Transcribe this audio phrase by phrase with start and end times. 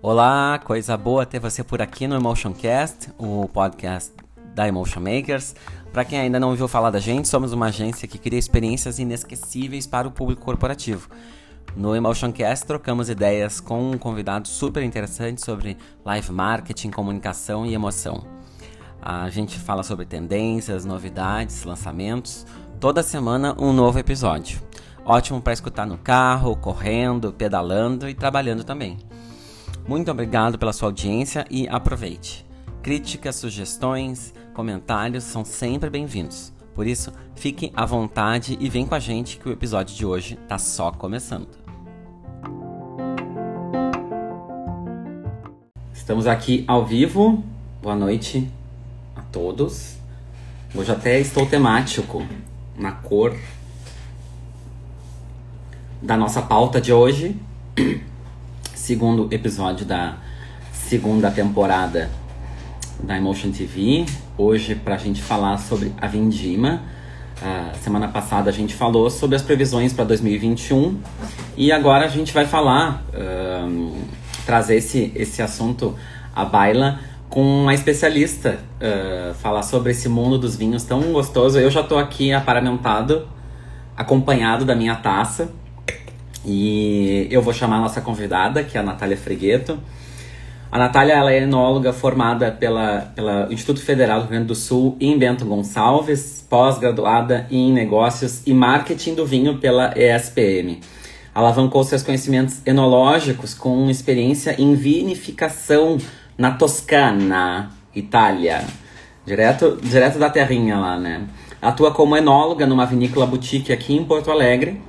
[0.00, 4.14] Olá, coisa boa ter você por aqui no Emotioncast, o podcast
[4.54, 5.54] da Emotion Makers.
[5.92, 9.86] Para quem ainda não ouviu falar da gente, somos uma agência que cria experiências inesquecíveis
[9.86, 11.10] para o público corporativo.
[11.76, 18.24] No Emotioncast trocamos ideias com um convidado super interessante sobre live marketing, comunicação e emoção.
[19.02, 22.46] A gente fala sobre tendências, novidades, lançamentos.
[22.84, 24.60] Toda semana um novo episódio.
[25.06, 28.98] Ótimo para escutar no carro, correndo, pedalando e trabalhando também.
[29.88, 32.44] Muito obrigado pela sua audiência e aproveite.
[32.82, 36.52] Críticas, sugestões, comentários são sempre bem-vindos.
[36.74, 40.38] Por isso, fique à vontade e vem com a gente que o episódio de hoje
[40.42, 41.48] está só começando.
[45.90, 47.42] Estamos aqui ao vivo.
[47.80, 48.46] Boa noite
[49.16, 49.96] a todos.
[50.74, 52.22] Hoje até estou temático
[52.76, 53.36] na cor
[56.02, 57.36] da nossa pauta de hoje.
[58.74, 60.16] Segundo episódio da
[60.72, 62.10] segunda temporada
[63.00, 64.04] da Emotion TV.
[64.36, 66.82] Hoje para a gente falar sobre a Vindima.
[67.40, 71.00] Uh, semana passada a gente falou sobre as previsões para 2021
[71.56, 73.96] e agora a gente vai falar uh,
[74.46, 75.96] trazer esse, esse assunto
[76.34, 77.00] à baila
[77.34, 81.58] com uma especialista, uh, falar sobre esse mundo dos vinhos tão gostoso.
[81.58, 83.26] Eu já estou aqui aparamentado,
[83.96, 85.50] acompanhado da minha taça.
[86.46, 89.80] E eu vou chamar a nossa convidada, que é a Natália Fregueto.
[90.70, 94.96] A Natália ela é enóloga formada pela, pela Instituto Federal do Rio Grande do Sul
[95.00, 100.78] em Bento Gonçalves, pós-graduada em negócios e marketing do vinho pela ESPM.
[101.34, 105.98] Alavancou seus conhecimentos enológicos com experiência em vinificação
[106.38, 108.64] na Toscana, Itália.
[109.26, 111.26] Direto, direto da terrinha lá, né?
[111.60, 114.80] Atua como enóloga numa vinícola boutique aqui em Porto Alegre.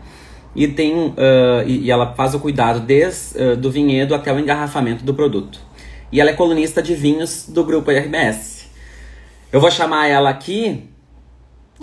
[0.55, 1.15] E, tem, uh,
[1.65, 5.59] e, e, ela faz o cuidado desde uh, do vinhedo até o engarrafamento do produto.
[6.11, 8.69] E ela é colunista de vinhos do grupo IRBS.
[9.51, 10.89] Eu vou chamar ela aqui,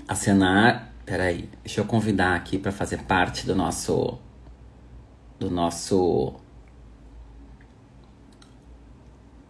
[0.07, 0.93] acenar.
[1.05, 4.19] Peraí, deixa eu convidar aqui para fazer parte do nosso
[5.43, 6.35] do nosso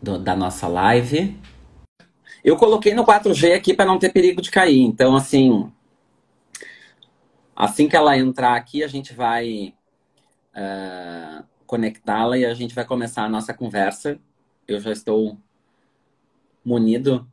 [0.00, 1.38] do, da nossa live.
[2.42, 4.80] Eu coloquei no 4G aqui para não ter perigo de cair.
[4.80, 5.70] Então, assim,
[7.54, 9.74] assim que ela entrar aqui, a gente vai
[10.56, 14.18] uh, conectá-la e a gente vai começar a nossa conversa.
[14.66, 15.38] Eu já estou
[16.64, 17.28] munido.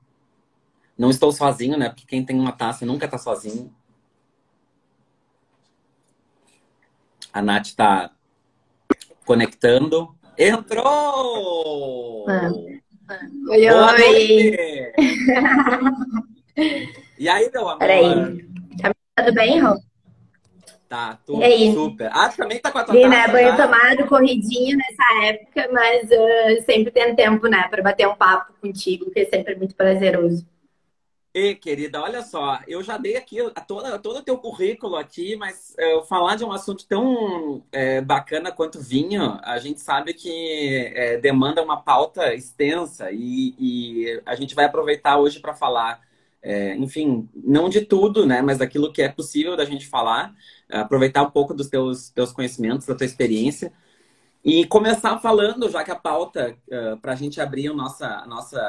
[0.97, 1.89] Não estou sozinho, né?
[1.89, 3.73] Porque quem tem uma taça nunca está sozinho.
[7.31, 8.11] A Nath está
[9.29, 10.15] Conectando.
[10.35, 12.25] Entrou!
[12.25, 14.91] Oi, Boa oi!
[17.19, 17.77] e aí, meu amor?
[17.77, 18.43] Peraí.
[18.81, 19.79] Tá tudo bem, Rô?
[20.87, 21.43] Tá, tudo
[21.75, 22.09] super.
[22.11, 23.27] Ah, também tá com a tua Sim, né?
[23.27, 27.67] Banho tomado, corridinho nessa época, mas uh, sempre tem tempo, né?
[27.69, 30.43] Pra bater um papo contigo, que é sempre muito prazeroso.
[31.33, 35.75] E, querida, olha só, eu já dei aqui toda, todo o teu currículo aqui, mas
[35.77, 41.17] é, falar de um assunto tão é, bacana quanto vinho, a gente sabe que é,
[41.17, 46.01] demanda uma pauta extensa e, e, a gente vai aproveitar hoje para falar,
[46.41, 50.33] é, enfim, não de tudo, né, mas daquilo que é possível da gente falar,
[50.67, 53.71] aproveitar um pouco dos teus, teus conhecimentos, da tua experiência
[54.43, 58.25] e começar falando, já que a pauta, uh, para a gente abrir a nossa, a
[58.25, 58.59] nossa,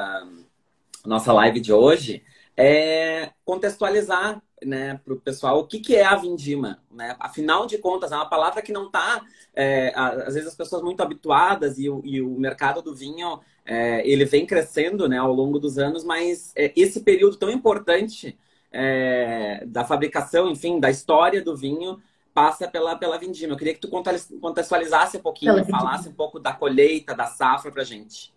[1.03, 2.23] a nossa live de hoje,
[2.61, 6.79] é contextualizar né, para o pessoal o que, que é a vindima.
[6.91, 7.15] Né?
[7.19, 9.21] Afinal de contas, é uma palavra que não está,
[9.55, 14.07] é, às vezes, as pessoas muito habituadas e o, e o mercado do vinho é,
[14.07, 18.37] ele vem crescendo né, ao longo dos anos, mas é, esse período tão importante
[18.71, 21.99] é, da fabricação, enfim, da história do vinho,
[22.33, 23.53] passa pela, pela vindima.
[23.53, 23.89] Eu queria que tu
[24.39, 28.33] contextualizasse um pouquinho, falasse um pouco da colheita, da safra para gente.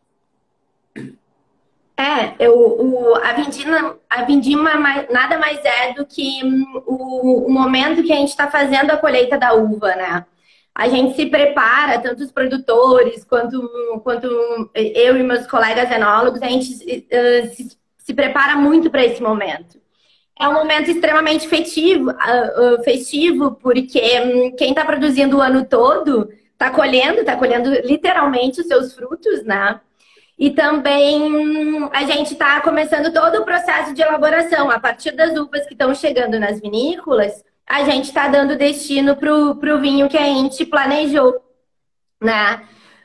[1.97, 7.47] É, eu, o, a vindima, a vindima é nada mais é do que hum, o,
[7.47, 10.27] o momento que a gente está fazendo a colheita da uva, né?
[10.75, 13.61] A gente se prepara, tanto os produtores quanto,
[14.03, 14.27] quanto
[14.75, 19.79] eu e meus colegas enólogos, a gente uh, se, se prepara muito para esse momento.
[20.41, 25.65] É um momento extremamente festivo, uh, uh, festivo porque um, quem está produzindo o ano
[25.65, 29.81] todo está colhendo, está colhendo literalmente os seus frutos, né?
[30.39, 34.71] E também a gente está começando todo o processo de elaboração.
[34.71, 39.33] A partir das uvas que estão chegando nas vinícolas, a gente está dando destino para
[39.33, 41.41] o vinho que a gente planejou,
[42.21, 42.63] né?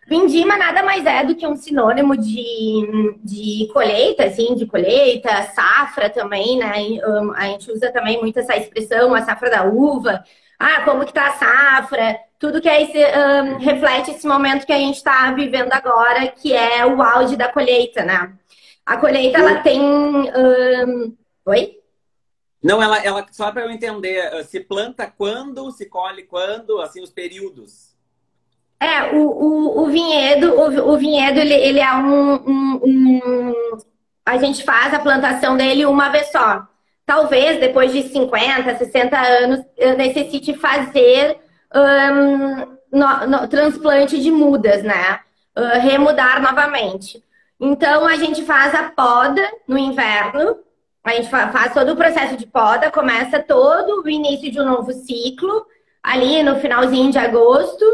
[0.08, 6.10] Vindima nada mais é do que um sinônimo de, de colheita, assim, de colheita, safra
[6.10, 6.72] também, né?
[7.36, 10.24] A gente usa também muito essa expressão, a safra da uva.
[10.58, 12.20] Ah, como que tá a safra?
[12.40, 16.54] Tudo que é esse, um, reflete esse momento que a gente está vivendo agora, que
[16.54, 18.34] é o auge da colheita, né?
[18.86, 19.82] A colheita, ela tem...
[19.82, 21.16] Um...
[21.46, 21.78] Oi?
[22.64, 27.10] Não, ela, ela só para eu entender, se planta quando, se colhe quando, assim, os
[27.10, 27.90] períodos.
[28.80, 33.54] É, o, o, o vinhedo, o, o vinhedo, ele, ele é um, um, um,
[34.26, 36.66] A gente faz a plantação dele uma vez só.
[37.06, 41.38] Talvez depois de 50, 60 anos, eu necessite fazer
[41.74, 45.20] um, no, no, transplante de mudas, né?
[45.58, 47.24] Uh, remudar novamente.
[47.60, 50.58] Então, a gente faz a poda no inverno,
[51.04, 54.94] a gente faz todo o processo de poda, começa todo o início de um novo
[54.94, 55.66] ciclo,
[56.02, 57.86] ali no finalzinho de agosto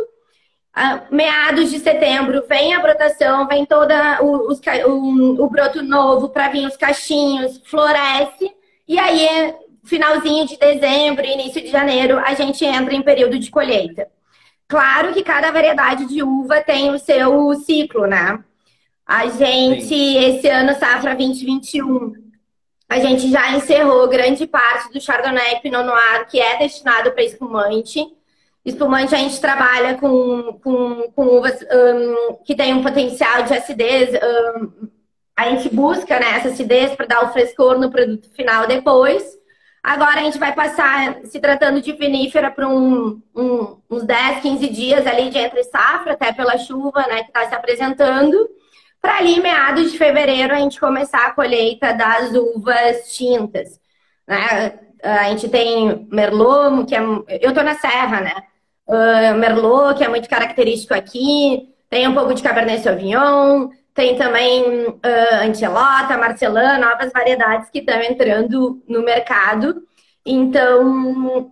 [1.10, 6.50] meados de setembro vem a brotação, vem toda o, os, o, o broto novo para
[6.50, 8.54] vir os cachinhos, floresce,
[8.88, 9.56] e aí,
[9.86, 14.08] finalzinho de dezembro, início de janeiro, a gente entra em período de colheita.
[14.68, 18.44] Claro que cada variedade de uva tem o seu ciclo, né?
[19.06, 20.18] A gente, Sim.
[20.18, 22.14] esse ano, safra 2021,
[22.90, 28.06] a gente já encerrou grande parte do Chardonnay Pinot Noir, que é destinado para espumante.
[28.64, 34.10] Espumante a gente trabalha com, com, com uvas um, que tem um potencial de acidez.
[34.12, 34.88] Um,
[35.36, 39.38] a gente busca né, essa acidez para dar o frescor no produto final depois.
[39.86, 44.68] Agora a gente vai passar, se tratando de vinífera, para um, um, uns 10, 15
[44.70, 48.50] dias ali de entre safra, até pela chuva né, que está se apresentando.
[49.00, 53.80] Para ali, meados de fevereiro, a gente começar a colheita das uvas tintas.
[54.28, 54.80] Né?
[55.04, 57.00] A gente tem Merlot, que é.
[57.42, 58.34] Eu estou na Serra, né?
[58.88, 64.88] uh, Merlot, que é muito característico aqui, tem um pouco de Cabernet Sauvignon, tem também
[64.88, 65.02] uh,
[65.42, 69.82] Antelota, Marcelã, novas variedades que estão entrando no mercado.
[70.26, 71.52] Então,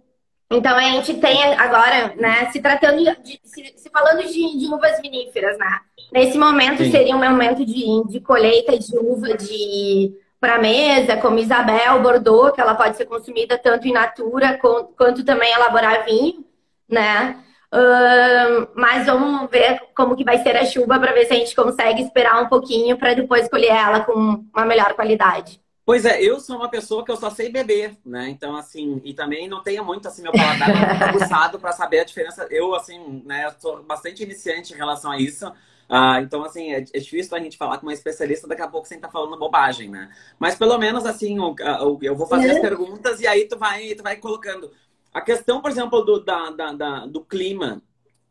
[0.51, 4.99] então a gente tem agora, né, se tratando de, se, se falando de, de, uvas
[5.01, 5.79] viníferas, né?
[6.11, 6.91] Nesse momento Sim.
[6.91, 12.59] seria um momento de, de colheita de uva de para mesa, como Isabel, Bordeaux, que
[12.59, 16.43] ela pode ser consumida tanto in natura quanto, quanto também elaborar vinho
[16.89, 17.37] né?
[17.73, 21.55] Uh, mas vamos ver como que vai ser a chuva para ver se a gente
[21.55, 25.59] consegue esperar um pouquinho para depois colher ela com uma melhor qualidade.
[25.83, 28.29] Pois é, eu sou uma pessoa que eu só sei beber, né?
[28.29, 32.47] Então, assim, e também não tenho muito, assim, meu paladar aguçado para saber a diferença.
[32.51, 35.51] Eu, assim, né, sou bastante iniciante em relação a isso.
[35.89, 38.87] Ah, então, assim, é, é, difícil a gente falar com uma especialista, daqui a pouco
[38.87, 40.09] você tá falando bobagem, né?
[40.39, 44.03] Mas pelo menos, assim, eu, eu vou fazer as perguntas e aí tu vai, tu
[44.03, 44.71] vai colocando.
[45.13, 47.81] A questão, por exemplo, do, da, da, da do clima,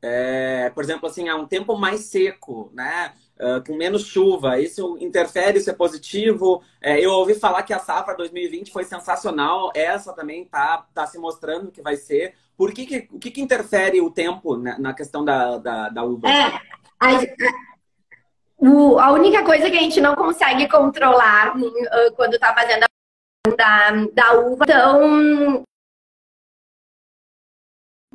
[0.03, 3.13] é, por exemplo, assim, há um tempo mais seco, né?
[3.41, 6.63] Uh, com menos chuva, isso interfere, isso é positivo.
[6.81, 11.19] É, eu ouvi falar que a safra 2020 foi sensacional, essa também tá, tá se
[11.19, 12.35] mostrando que vai ser.
[12.57, 16.05] Por que, que o que, que interfere o tempo né, na questão da, da, da
[16.05, 16.29] uva?
[16.29, 16.61] É,
[17.01, 17.09] a,
[18.59, 23.51] o, a única coisa que a gente não consegue controlar uh, quando tá fazendo a
[23.57, 25.65] da, da uva, então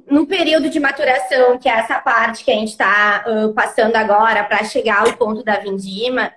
[0.10, 4.44] no período de maturação, que é essa parte que a gente está uh, passando agora
[4.44, 6.32] para chegar ao ponto da vindima,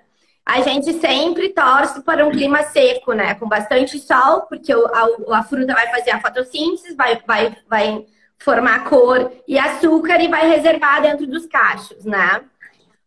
[0.45, 3.35] a gente sempre torce para um clima seco, né?
[3.35, 8.05] Com bastante sol, porque o, a, a, fruta vai fazer a fotossíntese, vai, vai, vai
[8.39, 12.41] formar cor e açúcar e vai reservar dentro dos cachos, né?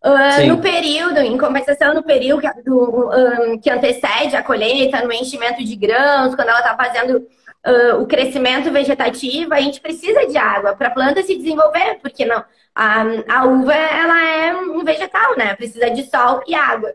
[0.03, 5.13] Uh, no período, em compensação, no período que, do, um, que antecede a colheita, no
[5.13, 7.27] enchimento de grãos, quando ela está fazendo
[7.67, 12.25] uh, o crescimento vegetativo, a gente precisa de água para a planta se desenvolver, porque
[12.25, 12.45] não
[12.75, 15.55] a, a uva ela é um vegetal, né?
[15.55, 16.93] Precisa de sol e água.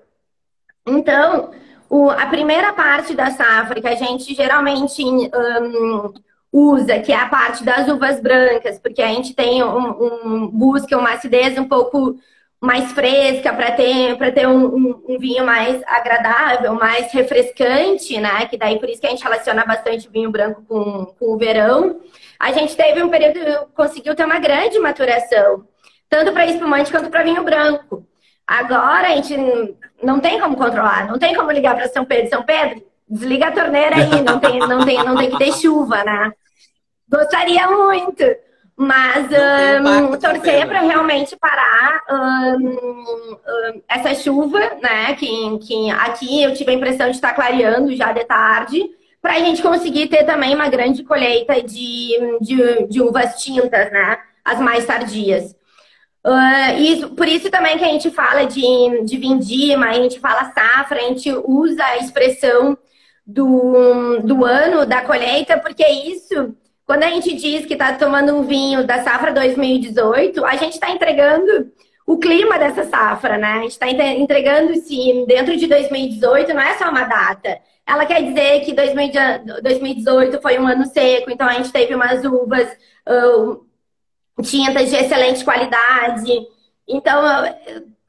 [0.85, 1.51] Então,
[1.89, 6.13] o, a primeira parte da safra que a gente geralmente um,
[6.51, 10.97] usa, que é a parte das uvas brancas, porque a gente tem um, um busca
[10.97, 12.19] uma acidez um pouco
[12.61, 18.45] mais fresca, para ter, pra ter um, um, um, vinho mais agradável, mais refrescante, né?
[18.47, 21.37] Que daí por isso que a gente relaciona bastante o vinho branco com, com o
[21.37, 22.01] verão.
[22.37, 25.65] A gente teve um período, conseguiu ter uma grande maturação,
[26.09, 28.05] tanto para espumante quanto para vinho branco.
[28.45, 29.37] Agora a gente
[30.03, 32.29] não tem como controlar, não tem como ligar para São Pedro.
[32.29, 36.03] São Pedro, desliga a torneira aí, não tem, não tem, não tem que ter chuva,
[36.03, 36.33] né?
[37.07, 38.23] Gostaria muito.
[38.81, 45.13] Mas um, torcer para realmente parar um, um, essa chuva, né?
[45.15, 48.89] Que, que aqui eu tive a impressão de estar clareando já de tarde,
[49.21, 54.17] para a gente conseguir ter também uma grande colheita de, de, de, uvas tintas, né?
[54.45, 55.53] As mais tardias.
[56.25, 60.53] Uh, isso, por isso também que a gente fala de, de vindima, a gente fala
[60.53, 62.77] safra, a gente usa a expressão
[63.27, 66.55] do, do ano da colheita, porque isso,
[66.89, 70.89] quando a gente diz que está tomando um vinho da safra 2018, a gente está
[70.89, 71.72] entregando
[72.03, 73.60] o clima dessa safra, né?
[73.60, 77.60] A gente está entregando se dentro de 2018 não é só uma data.
[77.86, 82.67] Ela quer dizer que 2018 foi um ano seco, então a gente teve umas uvas.
[83.08, 83.63] Uh,
[84.41, 86.48] tintas de excelente qualidade.
[86.88, 87.22] Então,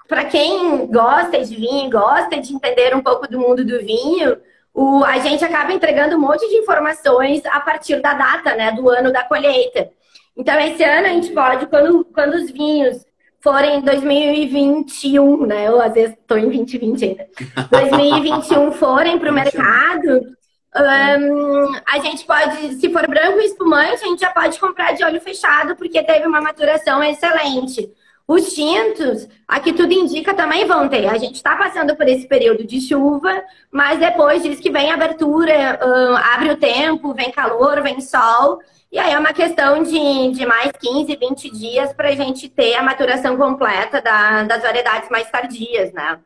[0.09, 4.39] para quem gosta de vinho, gosta de entender um pouco do mundo do vinho,
[4.81, 8.89] o, a gente acaba entregando um monte de informações a partir da data, né, do
[8.89, 9.91] ano da colheita.
[10.35, 13.05] Então, esse ano a gente pode, quando, quando os vinhos
[13.43, 15.69] forem 2021, né?
[15.69, 17.29] Eu às vezes estou em 2020 ainda.
[17.71, 20.35] 2021 forem para o mercado,
[20.75, 25.05] um, a gente pode, se for branco e espumante, a gente já pode comprar de
[25.05, 27.87] olho fechado, porque teve uma maturação excelente.
[28.31, 31.09] Os tintos, aqui tudo indica, também vão ter.
[31.09, 35.81] A gente está passando por esse período de chuva, mas depois diz que vem abertura,
[35.83, 38.61] um, abre o tempo, vem calor, vem sol.
[38.93, 42.77] E aí é uma questão de, de mais 15, 20 dias para a gente ter
[42.77, 46.21] a maturação completa da, das variedades mais tardias, né?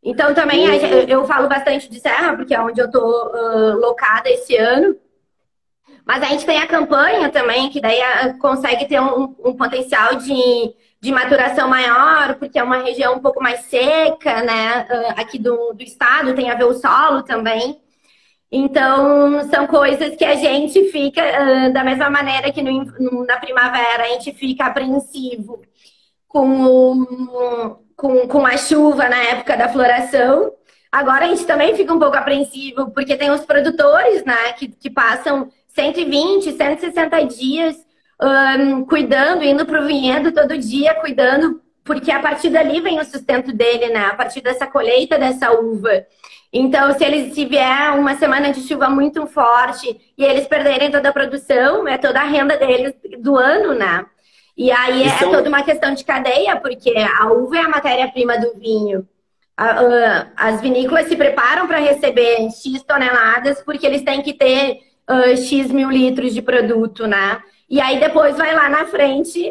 [0.00, 0.64] Então, também
[1.08, 4.96] eu falo bastante de Serra, porque é onde eu estou uh, locada esse ano.
[6.04, 10.14] Mas a gente tem a campanha também, que daí uh, consegue ter um, um, potencial
[10.16, 14.86] de, de maturação maior, porque é uma região um pouco mais seca, né?
[14.88, 17.80] Uh, aqui do, do estado, tem a ver o solo também.
[18.52, 24.04] Então, são coisas que a gente fica, uh, da mesma maneira que no, na primavera
[24.04, 25.62] a gente fica apreensivo
[26.28, 30.52] com o, com, com a chuva na época da floração.
[30.92, 34.88] Agora a gente também fica um pouco apreensivo, porque tem os produtores, né, que, que
[34.88, 37.81] passam 120, 160 dias
[38.22, 43.04] um, cuidando, indo para o vinhedo todo dia, cuidando, porque a partir dali vem o
[43.04, 46.06] sustento dele, né, a partir dessa colheita dessa uva.
[46.52, 51.08] Então, se eles se vier uma semana de chuva muito forte e eles perderem toda
[51.08, 54.04] a produção, é toda a renda deles do ano, né?
[54.54, 58.52] E aí é, toda uma questão de cadeia, porque a uva é a matéria-prima do
[58.58, 59.08] vinho.
[60.36, 64.80] As vinícolas se preparam para receber X toneladas, porque eles têm que ter
[65.36, 67.40] X mil litros de produto, né?
[67.72, 69.48] E aí depois vai lá na frente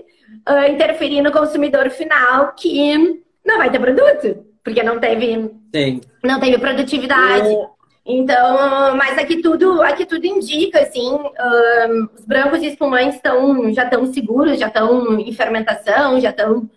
[0.47, 2.95] uh, interferir no consumidor final, que
[3.43, 6.01] não vai ter produto, porque não teve, Sim.
[6.23, 7.49] não teve produtividade.
[7.49, 7.71] O...
[8.05, 13.85] Então, mas aqui tudo, aqui tudo indica, assim, um, os brancos e espumantes estão, já
[13.85, 16.69] estão seguros, já estão em fermentação, já estão.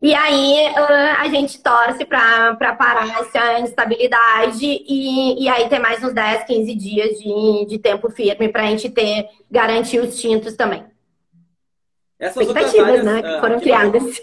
[0.00, 6.00] E aí uh, a gente torce para parar essa instabilidade e, e aí ter mais
[6.04, 10.54] uns 10, 15 dias de, de tempo firme para a gente ter, garantir os tintos
[10.54, 10.91] também.
[12.22, 14.22] Essas Expectativas, áreas, né, que foram uh, criadas.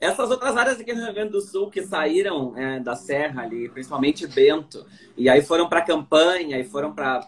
[0.00, 3.68] Essas outras áreas aqui no Rio Grande do Sul que saíram é, da serra ali,
[3.68, 4.84] principalmente Bento,
[5.16, 7.24] e aí foram para campanha e foram para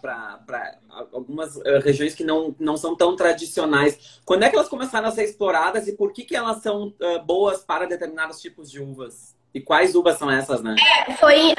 [1.13, 4.19] algumas uh, regiões que não, não são tão tradicionais.
[4.25, 7.25] Quando é que elas começaram a ser exploradas e por que, que elas são uh,
[7.25, 9.33] boas para determinados tipos de uvas?
[9.53, 10.75] E quais uvas são essas, né?
[11.07, 11.53] É, foi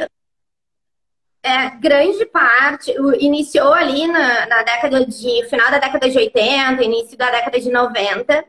[1.43, 5.45] é, grande parte, iniciou ali na, na década de.
[5.49, 8.45] final da década de 80, início da década de 90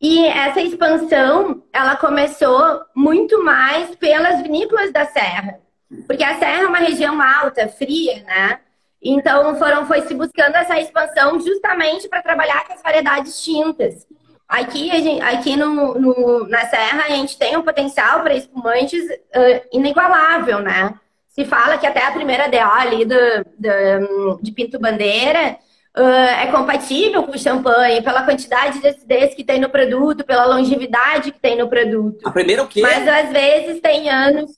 [0.00, 5.58] e essa expansão, ela começou muito mais pelas vinícolas da Serra.
[6.06, 8.60] Porque a Serra é uma região alta, fria, né?
[9.02, 14.06] Então foram, foi se buscando essa expansão justamente para trabalhar com as variedades tintas.
[14.46, 19.68] Aqui, gente, aqui no, no, na Serra, a gente tem um potencial para espumantes uh,
[19.72, 20.94] inigualável, né?
[21.38, 23.14] Se fala que até a primeira DO ali do,
[23.56, 25.56] do, de Pinto Bandeira
[25.96, 30.46] uh, é compatível com o champanhe pela quantidade de acidez que tem no produto, pela
[30.46, 32.26] longevidade que tem no produto.
[32.26, 32.82] A primeira o quê?
[32.82, 34.50] Mas às vezes tem anos.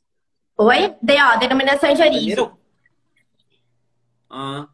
[0.56, 0.94] Oi?
[1.02, 2.34] DO, denominação de origem.
[2.34, 2.52] Primeiro...
[4.30, 4.66] Ah.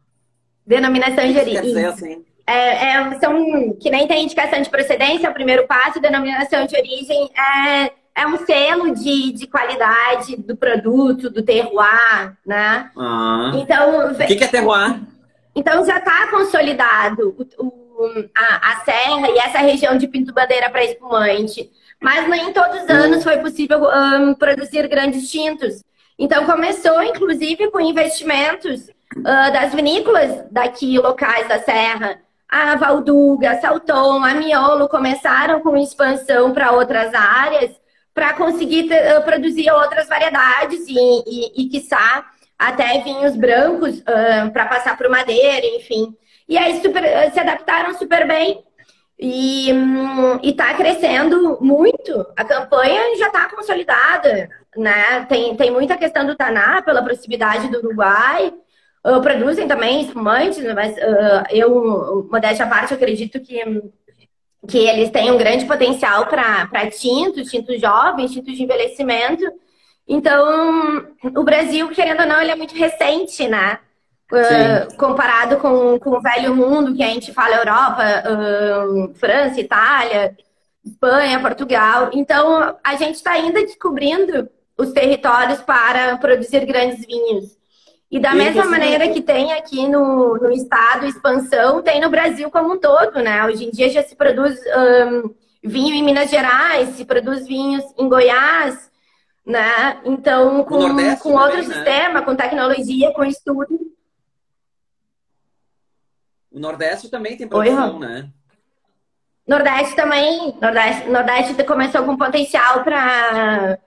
[0.65, 1.85] Denominação de origem.
[1.87, 2.25] Assim?
[2.47, 6.77] É, é, são, que nem tem indicação de procedência, é o primeiro passo, denominação de
[6.77, 12.89] origem é, é um selo de, de qualidade do produto, do terroir, né?
[12.97, 13.51] Ah.
[13.53, 14.99] Então, o que, que é terroir?
[15.55, 20.67] Então já está consolidado o, o, a, a, serra e essa região de Pinto Bandeira
[20.71, 21.69] para espumante.
[22.01, 25.83] Mas nem todos os anos foi possível um, produzir grandes tintos.
[26.17, 32.19] Então começou, inclusive, com investimentos uh, das vinícolas daqui, locais da serra.
[32.49, 37.71] A Valduga, Salton, a Miolo começaram com expansão para outras áreas
[38.17, 42.25] para conseguir uh, produzir outras variedades e, e, e quiçá,
[42.57, 46.17] até vinhos brancos uh, para passar para madeira, enfim.
[46.49, 48.63] E aí super, se adaptaram super bem.
[49.19, 52.25] E hum, está crescendo muito.
[52.35, 55.25] A campanha já está consolidada, né?
[55.29, 58.51] Tem, tem muita questão do Taná pela proximidade do Uruguai.
[59.05, 63.63] Uh, produzem também espumantes, mas uh, eu, modéstia à parte, acredito que,
[64.67, 69.43] que eles têm um grande potencial para tintos, tintos jovens, tintos de envelhecimento.
[70.07, 71.05] Então,
[71.35, 73.79] o Brasil, querendo ou não, ele é muito recente, né?
[74.31, 80.35] Uh, comparado com, com o velho mundo que a gente fala Europa, uh, França, Itália,
[80.85, 82.09] Espanha, Portugal.
[82.13, 87.56] Então, a gente está ainda descobrindo os territórios para produzir grandes vinhos.
[88.09, 92.49] E da e mesma maneira que tem aqui no, no estado expansão, tem no Brasil
[92.49, 93.45] como um todo, né?
[93.45, 98.07] Hoje em dia já se produz um, vinho em Minas Gerais, se produz vinhos em
[98.07, 98.89] Goiás,
[99.45, 100.01] né?
[100.05, 100.79] Então, com,
[101.19, 101.63] com outro né?
[101.63, 103.77] sistema, com tecnologia, com estudo.
[106.49, 108.29] O Nordeste também tem produção, Oi, né?
[109.45, 110.57] Nordeste também.
[110.61, 113.79] Nordeste, Nordeste começou com potencial para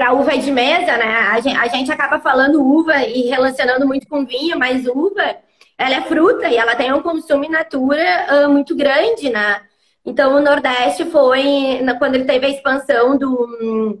[0.00, 1.28] para uva de mesa, né?
[1.30, 5.36] A gente, a gente acaba falando uva e relacionando muito com vinho, mas uva,
[5.76, 9.60] ela é fruta e ela tem um consumo in natura uh, muito grande, né?
[10.02, 13.98] Então, o Nordeste foi, quando ele teve a expansão do,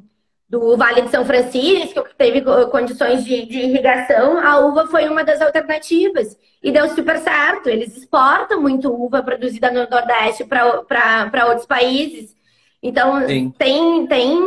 [0.48, 2.40] do Vale de São Francisco, que teve
[2.70, 6.34] condições de, de, irrigação, a uva foi uma das alternativas.
[6.62, 7.68] E deu super certo.
[7.68, 12.34] Eles exportam muito uva produzida no Nordeste para outros países.
[12.82, 13.26] Então,
[13.58, 14.38] tem, tem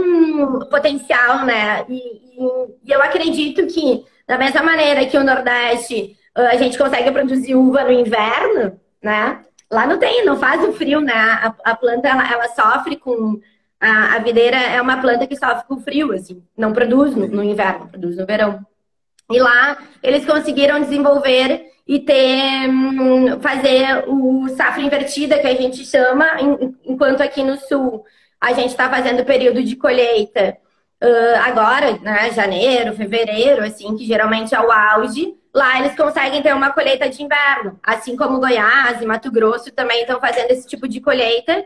[0.69, 1.85] potencial, né?
[1.87, 2.39] E, e,
[2.85, 7.83] e, eu acredito que, da mesma maneira que o Nordeste a gente consegue produzir uva
[7.83, 9.43] no inverno, né?
[9.71, 11.13] Lá não tem, não faz o frio, né?
[11.13, 13.39] A, a planta, ela, ela sofre com
[13.79, 17.43] a, a videira é uma planta que sofre com frio, assim, não produz no, no
[17.43, 18.65] inverno, produz no verão.
[19.29, 25.85] E lá eles conseguiram desenvolver e ter hum, fazer o safra invertida que a gente
[25.85, 26.25] chama,
[26.85, 28.05] enquanto aqui no sul
[28.43, 30.57] a gente está fazendo o período de colheita
[31.01, 35.33] uh, agora, né, janeiro, fevereiro, assim, que geralmente é o auge.
[35.53, 40.01] Lá eles conseguem ter uma colheita de inverno, assim como Goiás e Mato Grosso também
[40.01, 41.63] estão fazendo esse tipo de colheita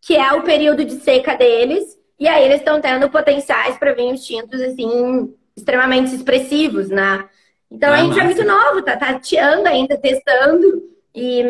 [0.00, 4.24] que é o período de seca deles, e aí eles estão tendo potenciais para vinhos
[4.24, 7.28] tintos, assim, extremamente expressivos, né?
[7.70, 8.20] Então ah, a gente massa.
[8.20, 10.82] é muito novo, tá tateando ainda, testando,
[11.14, 11.44] e,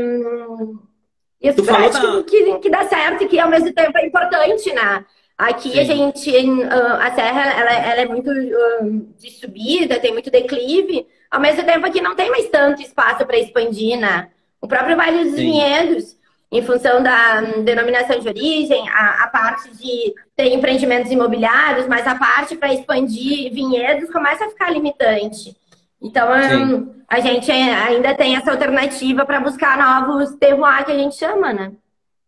[1.41, 5.05] e eu acho que, que dá certo e que ao mesmo tempo é importante, né?
[5.39, 5.81] Aqui Sim.
[5.81, 6.31] a gente,
[6.71, 8.79] ah, a serra, ela, ela é muito ah,
[9.19, 13.39] de subida, tem muito declive, ao mesmo tempo que não tem mais tanto espaço para
[13.39, 14.29] expandir, né?
[14.61, 15.51] O próprio Vale dos Sim.
[15.51, 16.17] Vinhedos,
[16.53, 22.07] em função da hum, denominação de origem, a, a, parte de ter empreendimentos imobiliários, mas
[22.07, 25.57] a parte para expandir vinhedos começa a ficar limitante.
[26.03, 31.15] Então, hum, a gente ainda tem essa alternativa para buscar novos terroir que a gente
[31.17, 31.73] chama, né?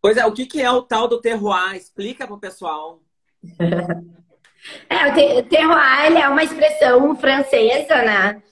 [0.00, 1.76] Pois é, o que, que é o tal do terroir?
[1.76, 3.00] Explica para o pessoal.
[4.90, 8.42] é, o terroir é uma expressão francesa, né?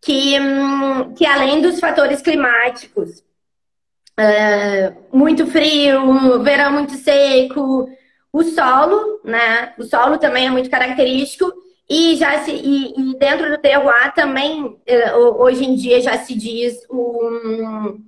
[0.00, 3.22] Que, hum, que além dos fatores climáticos,
[4.16, 7.86] é, muito frio, verão muito seco,
[8.32, 9.74] o solo, né?
[9.78, 11.52] O solo também é muito característico
[11.90, 16.34] e já se e, e dentro do terroir também é, hoje em dia já se
[16.36, 17.98] diz um,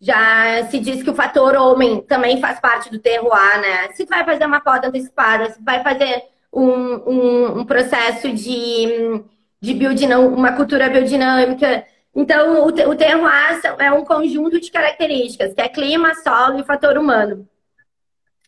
[0.00, 3.92] já se diz que o fator homem também faz parte do terroir, né?
[3.92, 6.22] Se tu vai fazer uma poda antecipada, se vai fazer
[6.52, 9.22] um, um, um processo de,
[9.60, 11.84] de biodinâmica, uma cultura biodinâmica,
[12.16, 16.96] então, o, o terroir é um conjunto de características, que é clima, solo e fator
[16.96, 17.46] humano.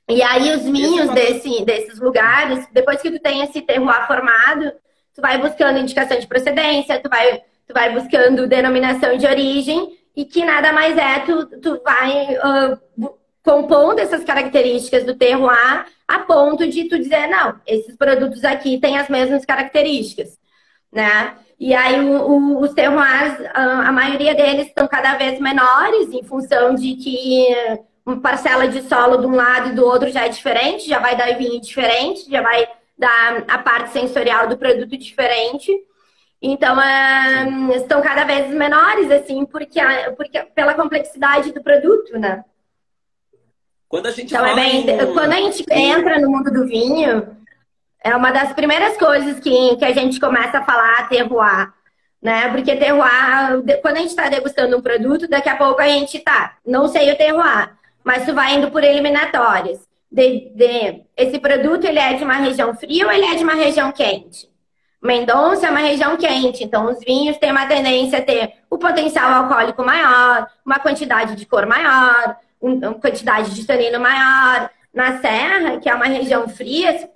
[0.09, 4.73] E aí, os vinhos desse, desses lugares, depois que tu tem esse terroir formado,
[5.15, 10.25] tu vai buscando indicação de procedência, tu vai, tu vai buscando denominação de origem, e
[10.25, 13.11] que nada mais é, tu, tu vai uh,
[13.45, 18.99] compondo essas características do terroir a ponto de tu dizer, não, esses produtos aqui têm
[18.99, 20.39] as mesmas características,
[20.91, 21.35] né?
[21.61, 26.23] E aí o, o, os terroirs, a, a maioria deles estão cada vez menores, em
[26.23, 27.47] função de que
[28.09, 31.15] uma parcela de solo de um lado e do outro já é diferente, já vai
[31.15, 32.67] dar vinho diferente, já vai
[32.97, 35.71] dar a parte sensorial do produto diferente.
[36.41, 39.81] Então, é, estão cada vez menores, assim, porque,
[40.17, 42.45] porque pela complexidade do produto, né?
[43.89, 45.13] Quando a gente então, é bem, em...
[45.13, 47.37] quando a gente entra no mundo do vinho,
[48.03, 51.73] é uma das primeiras coisas que, que a gente começa a falar terroir,
[52.23, 52.49] né?
[52.51, 56.57] Porque terroir, quando a gente está degustando um produto, daqui a pouco a gente tá,
[56.65, 57.78] não sei o terroir,
[58.09, 59.87] mas tu vai indo por eliminatórias.
[60.11, 63.53] De, de, esse produto ele é de uma região fria ou ele é de uma
[63.53, 64.49] região quente?
[65.03, 69.31] Mendonça é uma região quente, então os vinhos têm uma tendência a ter o potencial
[69.31, 74.71] alcoólico maior, uma quantidade de cor maior, uma quantidade de tanino maior.
[74.95, 77.11] Na Serra, que é uma região fria,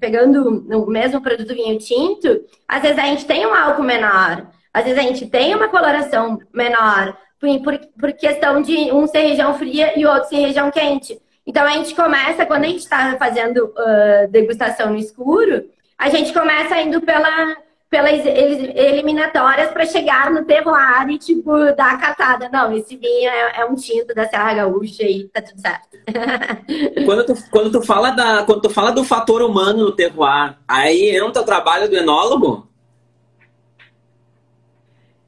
[0.00, 4.84] pegando o mesmo produto vinho tinto, às vezes a gente tem um álcool menor, às
[4.84, 7.14] vezes a gente tem uma coloração menor,
[7.62, 11.20] por, por questão de um ser região fria e o outro ser região quente.
[11.46, 15.64] Então a gente começa, quando a gente está fazendo uh, degustação no escuro,
[15.98, 17.56] a gente começa indo pela,
[17.90, 22.48] pelas eliminatórias para chegar no terroir e, tipo, dar a catada.
[22.48, 25.98] Não, esse vinho é, é, um tinto da Serra Gaúcha e tá tudo certo.
[27.04, 31.16] quando, tu, quando, tu fala da, quando tu fala do fator humano no terroir, aí
[31.16, 32.68] entra o trabalho do enólogo?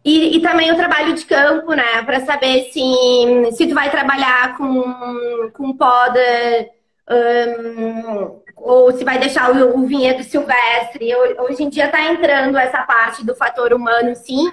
[0.04, 2.02] E, e, também o trabalho de campo, né?
[2.02, 2.80] Para saber se,
[3.52, 6.20] se tu vai trabalhar com, com poda
[7.10, 11.10] um, ou se vai deixar o, o vinhedo silvestre.
[11.38, 14.52] Hoje em dia está entrando essa parte do fator humano, sim.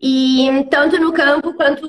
[0.00, 1.88] E tanto no campo quanto,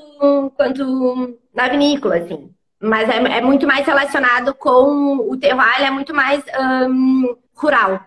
[0.55, 2.53] quanto na vinícola, assim.
[2.79, 6.43] Mas é, é muito mais relacionado com o terroir, é muito mais
[6.87, 8.05] um, rural,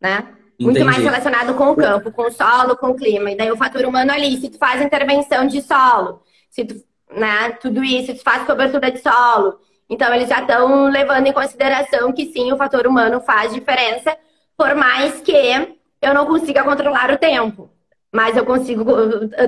[0.00, 0.28] né?
[0.62, 3.30] Muito mais relacionado com o campo, com o solo, com o clima.
[3.30, 6.74] E daí o fator humano ali, se tu faz intervenção de solo, se tu,
[7.14, 9.58] né, tudo isso, se tu faz cobertura de solo.
[9.88, 14.16] Então eles já estão levando em consideração que sim, o fator humano faz diferença,
[14.56, 17.70] por mais que eu não consiga controlar o tempo.
[18.12, 18.84] Mas eu consigo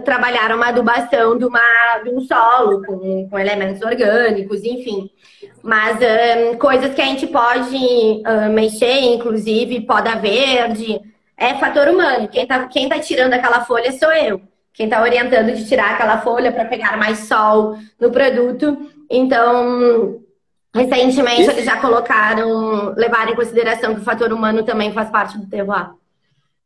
[0.06, 5.10] trabalhar uma adubação de, uma, de um solo com, com elementos orgânicos, enfim.
[5.62, 10.98] Mas um, coisas que a gente pode uh, mexer, inclusive poda verde,
[11.36, 12.26] é fator humano.
[12.28, 14.40] Quem está quem tá tirando aquela folha sou eu.
[14.72, 18.90] Quem está orientando de tirar aquela folha para pegar mais sol no produto.
[19.10, 20.20] Então,
[20.74, 21.50] recentemente Esse...
[21.50, 25.90] eles já colocaram, levaram em consideração que o fator humano também faz parte do terroir.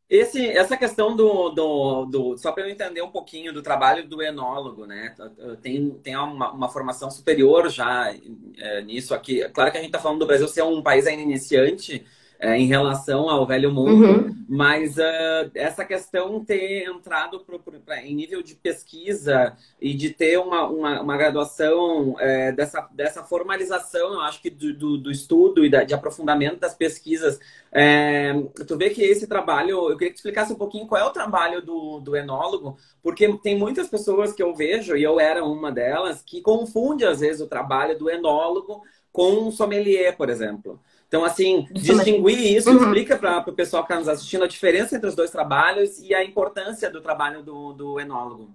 [0.08, 4.22] Esse, essa questão do, do, do só para eu entender um pouquinho do trabalho do
[4.22, 5.14] enólogo, né?
[5.60, 8.14] Tem, tem uma, uma formação superior já
[8.56, 9.46] é, nisso aqui.
[9.50, 12.06] Claro que a gente está falando do Brasil ser um país ainda iniciante,
[12.40, 14.36] é, em relação ao velho mundo, uhum.
[14.48, 20.10] mas uh, essa questão ter entrado pro, pro, pra, em nível de pesquisa e de
[20.10, 25.10] ter uma, uma, uma graduação é, dessa, dessa formalização, eu acho que do, do, do
[25.10, 27.40] estudo e da, de aprofundamento das pesquisas,
[27.72, 28.32] é,
[28.66, 31.12] tu vê que esse trabalho, eu queria que tu explicasse um pouquinho qual é o
[31.12, 35.72] trabalho do, do enólogo, porque tem muitas pessoas que eu vejo, e eu era uma
[35.72, 40.80] delas, que confunde às vezes o trabalho do enólogo com um sommelier, por exemplo.
[41.08, 42.76] Então, assim, distinguir isso, uhum.
[42.76, 46.14] explica para o pessoal que está nos assistindo a diferença entre os dois trabalhos e
[46.14, 48.50] a importância do trabalho do, do enólogo.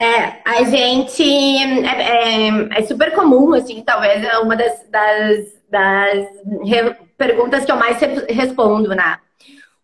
[0.00, 1.22] É, a gente.
[1.22, 6.28] É, é, é, super comum, assim, talvez é uma das, das, das
[7.16, 9.18] perguntas que eu mais respondo, né?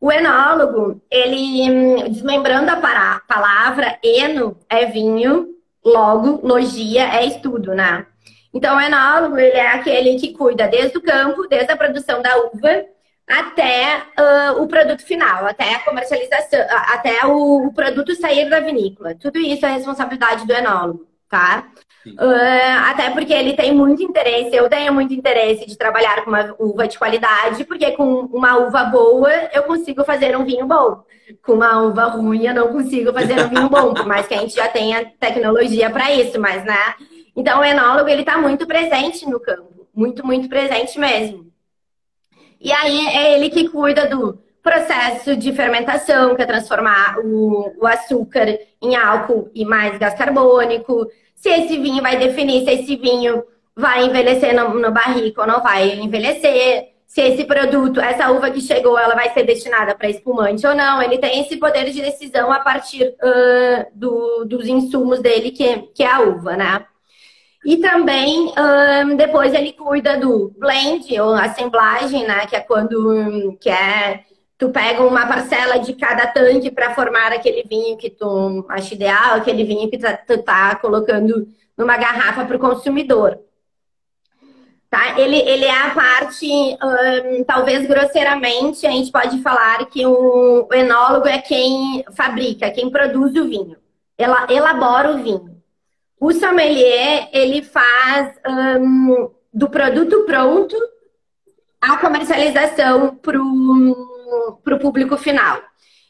[0.00, 8.06] O enólogo, ele, desmembrando a palavra, eno é vinho, logo, logia é estudo, né?
[8.54, 12.36] Então, o enólogo, ele é aquele que cuida desde o campo, desde a produção da
[12.38, 12.86] uva,
[13.28, 19.16] até uh, o produto final, até a comercialização, até o, o, produto sair da vinícola.
[19.16, 21.66] Tudo isso é responsabilidade do enólogo, tá?
[22.06, 26.54] Uh, até porque ele tem muito interesse, eu tenho muito interesse de trabalhar com uma
[26.58, 31.02] uva de qualidade, porque com uma uva boa eu consigo fazer um vinho bom.
[31.42, 34.38] Com uma uva ruim eu não consigo fazer um vinho bom, por mais que a
[34.38, 36.94] gente já tenha tecnologia para isso, mas né?
[37.36, 39.86] Então, o enólogo, ele está muito presente no campo.
[39.94, 41.52] Muito, muito presente mesmo.
[42.60, 47.86] E aí, é ele que cuida do processo de fermentação, que é transformar o, o
[47.86, 51.06] açúcar em álcool e mais gás carbônico.
[51.34, 53.44] Se esse vinho vai definir se esse vinho
[53.76, 58.60] vai envelhecer no, no barrico ou não vai envelhecer se esse produto, essa uva que
[58.60, 61.00] chegou, ela vai ser destinada para espumante ou não.
[61.00, 66.02] Ele tem esse poder de decisão a partir uh, do, dos insumos dele, que, que
[66.02, 66.84] é a uva, né?
[67.64, 72.46] E também, um, depois ele cuida do blend, ou assemblagem, né?
[72.46, 74.24] Que é quando que é,
[74.58, 79.36] tu pega uma parcela de cada tanque para formar aquele vinho que tu acha ideal,
[79.36, 83.38] aquele vinho que tu tá colocando numa garrafa para o consumidor.
[84.90, 85.18] Tá?
[85.18, 90.74] Ele, ele é a parte, um, talvez grosseiramente, a gente pode falar que o, o
[90.74, 93.76] enólogo é quem fabrica, quem produz o vinho.
[94.16, 95.53] Ela elabora o vinho.
[96.24, 98.32] O sommelier, ele faz
[98.80, 100.74] um, do produto pronto
[101.78, 105.60] a comercialização para o público final.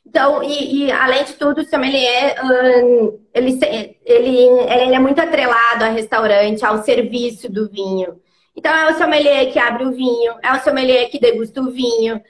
[0.07, 3.59] Então, e, e, além de tudo, o sommelier, um, ele,
[4.05, 8.21] ele, ele é muito atrelado ao restaurante, ao serviço do vinho.
[8.55, 12.23] Então, é o sommelier que abre o vinho, é o sommelier que degusta o vinho,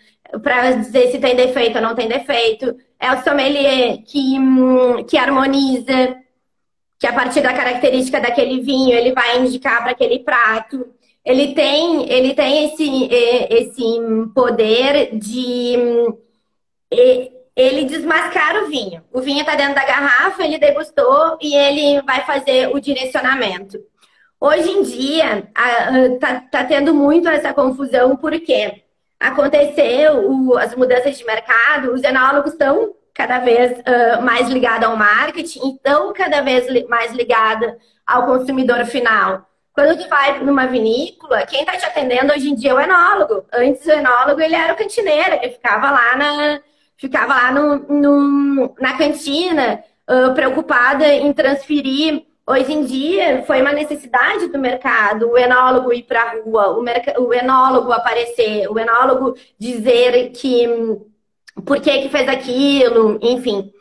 [0.43, 2.75] para dizer se tem defeito ou não tem defeito.
[2.99, 4.39] É o sommelier que,
[5.07, 6.24] que harmoniza
[6.99, 10.87] que a partir da característica daquele vinho ele vai indicar para aquele prato.
[11.25, 13.09] Ele tem, ele tem esse,
[13.51, 13.83] esse
[14.35, 15.77] poder de
[17.57, 19.03] ele desmascara o vinho.
[19.13, 23.79] O vinho está dentro da garrafa, ele degustou e ele vai fazer o direcionamento.
[24.41, 25.49] Hoje em dia,
[26.15, 28.83] está tá tendo muito essa confusão, porque
[29.19, 34.97] aconteceu o, as mudanças de mercado, os enólogos estão cada vez uh, mais ligados ao
[34.97, 37.73] marketing, estão cada vez mais ligados
[38.05, 39.49] ao consumidor final.
[39.73, 43.45] Quando tu vai numa vinícola, quem está te atendendo hoje em dia é o enólogo.
[43.53, 46.61] Antes o enólogo ele era o cantineiro, ele ficava lá na,
[46.97, 52.25] ficava lá no, no na cantina, uh, preocupada em transferir.
[52.47, 56.85] Hoje em dia, foi uma necessidade do mercado o enólogo ir para a rua, o,
[57.27, 60.69] o enólogo aparecer, o enólogo dizer que
[61.65, 63.73] por que, que fez aquilo, enfim.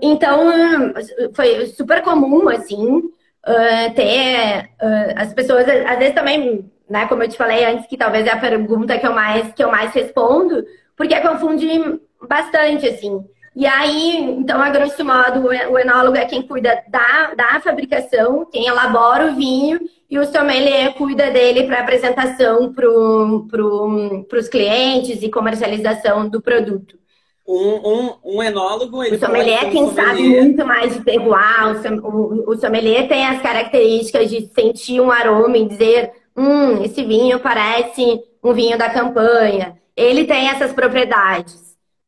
[0.00, 0.92] Então,
[1.34, 2.98] foi super comum, assim,
[3.46, 7.96] uh, ter uh, as pessoas, às vezes também, né, como eu te falei antes, que
[7.96, 10.64] talvez é a pergunta que eu mais, que eu mais respondo,
[10.96, 11.66] porque confunde
[12.28, 13.24] bastante, assim.
[13.60, 18.66] E aí, então, a grosso modo, o enólogo é quem cuida da, da fabricação, quem
[18.66, 22.86] elabora o vinho, e o sommelier cuida dele para apresentação para
[23.50, 26.98] pro, os clientes e comercialização do produto.
[27.46, 29.04] Um, um, um enólogo...
[29.04, 30.06] Ele o sommelier é quem sommelier.
[30.06, 32.02] sabe muito mais de terroir.
[32.02, 37.38] O, o sommelier tem as características de sentir um aroma e dizer hum, esse vinho
[37.38, 41.59] parece um vinho da campanha ele tem essas propriedades.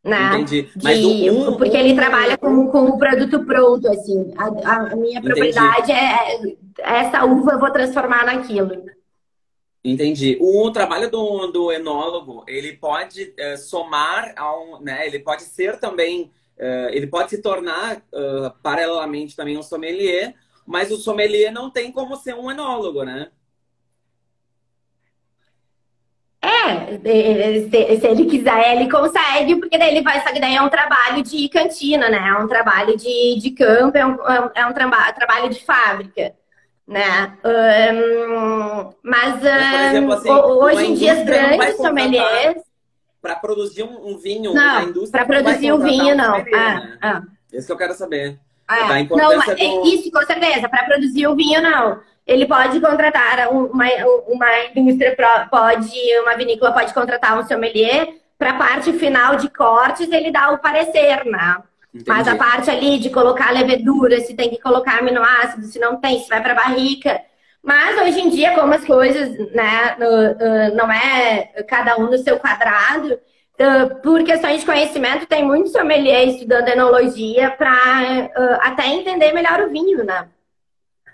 [0.04, 0.34] Né?
[0.34, 0.68] Entendi.
[0.82, 4.32] Mas de, um, porque um, ele trabalha com, com o produto pronto, assim.
[4.36, 6.40] A, a minha propriedade é,
[6.80, 8.84] é essa uva eu vou transformar naquilo.
[9.84, 10.38] Entendi.
[10.40, 15.06] O trabalho do, do enólogo, ele pode é, somar ao, né?
[15.06, 20.34] Ele pode ser também, é, ele pode se tornar uh, paralelamente também um sommelier,
[20.66, 23.30] mas o sommelier não tem como ser um enólogo, né?
[26.44, 30.61] É, se, se, ele quiser, ele consegue, porque daí ele vai, só que daí é
[30.61, 32.18] um trabalho de cantina, né?
[32.18, 34.16] É um trabalho de, de campo, é um,
[34.52, 36.35] é um é traba, trabalho de fábrica,
[36.85, 37.38] né?
[37.44, 42.61] Um, mas, mas exemplo, assim, hoje em dia, os grandes sommeliers...
[43.20, 46.35] Para produzir um, um vinho, não, a indústria para produzir um vinho, não.
[46.35, 46.98] Ah, né?
[47.00, 47.22] ah.
[47.52, 48.37] Isso que eu quero saber.
[48.66, 49.87] Ah, não, do...
[49.87, 50.68] isso com certeza.
[50.68, 53.85] Para produzir o vinho, não ele pode contratar uma,
[54.26, 55.16] uma indústria,
[55.50, 60.50] pode, uma vinícola pode contratar um sommelier para a parte final de cortes, ele dá
[60.50, 61.58] o parecer, né?
[61.94, 62.08] Entendi.
[62.08, 66.20] Mas a parte ali de colocar levedura, se tem que colocar aminoácidos, se não tem,
[66.20, 67.20] se vai para barrica.
[67.62, 69.96] Mas hoje em dia, como as coisas, né,
[70.74, 73.20] não é cada um no seu quadrado,
[74.02, 80.02] por questões de conhecimento, tem muito sommelier estudando enologia para até entender melhor o vinho,
[80.02, 80.28] né?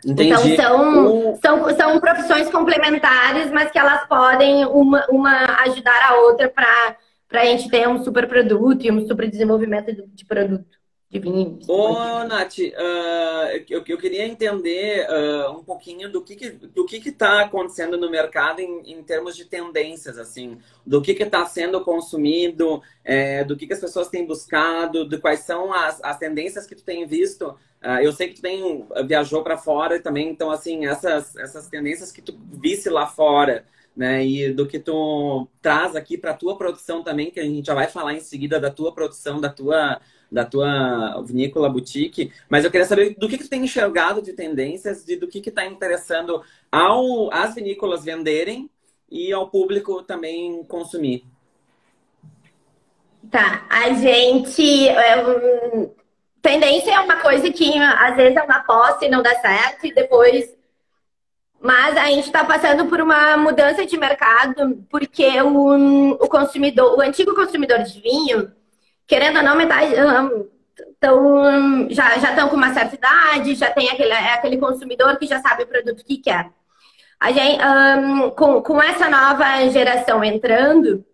[0.05, 0.53] Entendi.
[0.53, 6.49] Então são, são, são profissões complementares, mas que elas podem uma, uma ajudar a outra
[6.49, 6.97] para
[7.33, 10.78] a gente ter um super produto e um super desenvolvimento de produto
[11.11, 11.59] de vinho.
[11.66, 16.97] Ô, Nath, uh, eu, eu queria entender uh, um pouquinho do que, que do que
[16.97, 22.83] está acontecendo no mercado em, em, termos de tendências, assim, do que está sendo consumido,
[23.03, 26.75] é, do que, que as pessoas têm buscado, de quais são as, as tendências que
[26.75, 27.57] tu tem visto.
[27.83, 32.12] Uh, eu sei que tu tem, viajou para fora também, então, assim, essas, essas tendências
[32.12, 33.64] que tu visse lá fora,
[33.97, 34.25] né?
[34.27, 37.88] E do que tu traz aqui para tua produção também, que a gente já vai
[37.88, 42.87] falar em seguida da tua produção, da tua da tua vinícola boutique, mas eu queria
[42.87, 47.33] saber do que, que tu tem enxergado de tendências e do que está interessando ao,
[47.33, 48.69] as vinícolas venderem
[49.11, 51.25] e ao público também consumir.
[53.31, 54.88] Tá, a gente.
[54.88, 55.91] É,
[56.41, 59.95] tendência é uma coisa que às vezes é uma aposta e não dá certo, e
[59.95, 60.57] depois.
[61.61, 67.01] Mas a gente está passando por uma mudança de mercado, porque o, o consumidor, o
[67.01, 68.53] antigo consumidor de vinho,
[69.09, 69.94] querendo ou não, metade.
[70.97, 75.40] Então, já, estão com uma certa idade, já tem aquele, é aquele consumidor que já
[75.40, 76.51] sabe o produto que quer.
[77.18, 81.05] A gente, um, com, com essa nova geração entrando,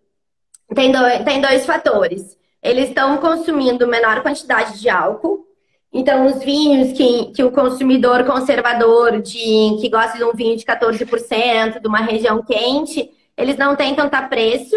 [0.74, 2.36] tem, do, tem dois fatores.
[2.62, 5.46] Eles estão consumindo menor quantidade de álcool.
[5.92, 10.64] Então, os vinhos que, que o consumidor conservador, de, que gosta de um vinho de
[10.64, 14.74] 14%, de uma região quente, eles não têm tanta preço.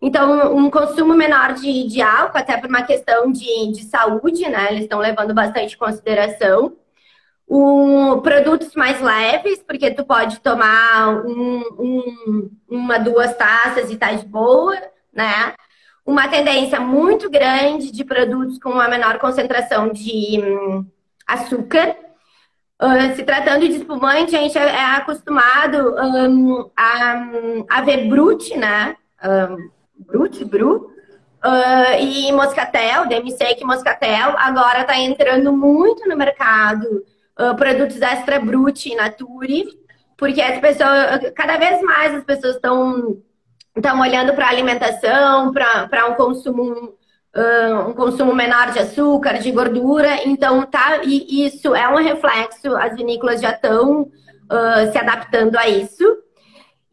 [0.00, 4.68] Então, um consumo menor de, de álcool, até por uma questão de, de saúde, né?
[4.70, 6.76] Eles estão levando bastante consideração.
[7.50, 14.12] Um, produtos mais leves, porque tu pode tomar um, um, uma, duas taças e tá
[14.12, 14.76] de boa,
[15.12, 15.54] né?
[16.06, 20.86] Uma tendência muito grande de produtos com uma menor concentração de hum,
[21.26, 21.96] açúcar.
[22.80, 27.28] Uh, se tratando de espumante, a gente é, é acostumado um, a,
[27.68, 28.96] a ver brute, né?
[29.24, 29.77] Um,
[30.08, 30.90] brute, bru.
[31.44, 34.34] Uh, e moscatel, demi-sec moscatel.
[34.38, 36.84] Agora está entrando muito no mercado
[37.38, 39.64] uh, produtos extra brute nature,
[40.16, 43.18] porque as pessoas, cada vez mais as pessoas estão
[43.76, 46.98] estão olhando para alimentação, para um consumo
[47.36, 50.26] uh, um consumo menor de açúcar, de gordura.
[50.26, 55.68] Então, tá, e isso é um reflexo, as vinícolas já estão uh, se adaptando a
[55.68, 56.04] isso.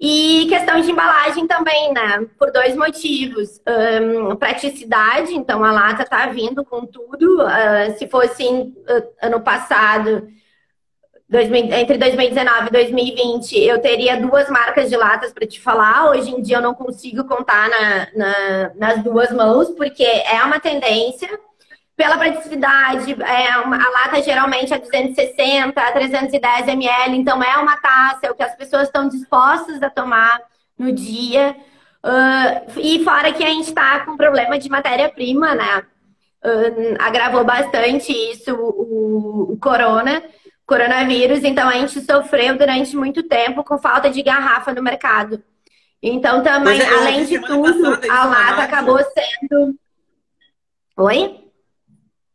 [0.07, 2.27] E questão de embalagem também, né?
[2.37, 3.59] Por dois motivos.
[3.67, 7.41] Um, praticidade, então a lata tá vindo com tudo.
[7.41, 8.75] Uh, se fosse uh,
[9.19, 10.27] ano passado,
[11.73, 16.11] entre 2019 e 2020, eu teria duas marcas de latas para te falar.
[16.11, 20.59] Hoje em dia eu não consigo contar na, na, nas duas mãos, porque é uma
[20.59, 21.27] tendência.
[21.95, 27.77] Pela praticidade, é uma, a lata geralmente é 260 a 310 ml, então é uma
[27.77, 30.41] taça, é o que as pessoas estão dispostas a tomar
[30.77, 31.55] no dia.
[32.03, 35.83] Uh, e fora que a gente está com problema de matéria-prima, né?
[36.43, 40.21] Uh, agravou bastante isso o, o corona
[40.65, 45.41] coronavírus, então a gente sofreu durante muito tempo com falta de garrafa no mercado.
[46.01, 49.75] Então também, é, além de tudo, a lata acabou sendo.
[50.97, 51.44] Oi?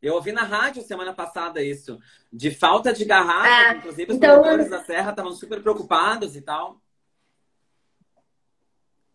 [0.03, 1.99] Eu ouvi na rádio semana passada isso,
[2.33, 4.41] de falta de garrafa, é, inclusive os então...
[4.41, 6.81] produtores da Serra estavam super preocupados e tal.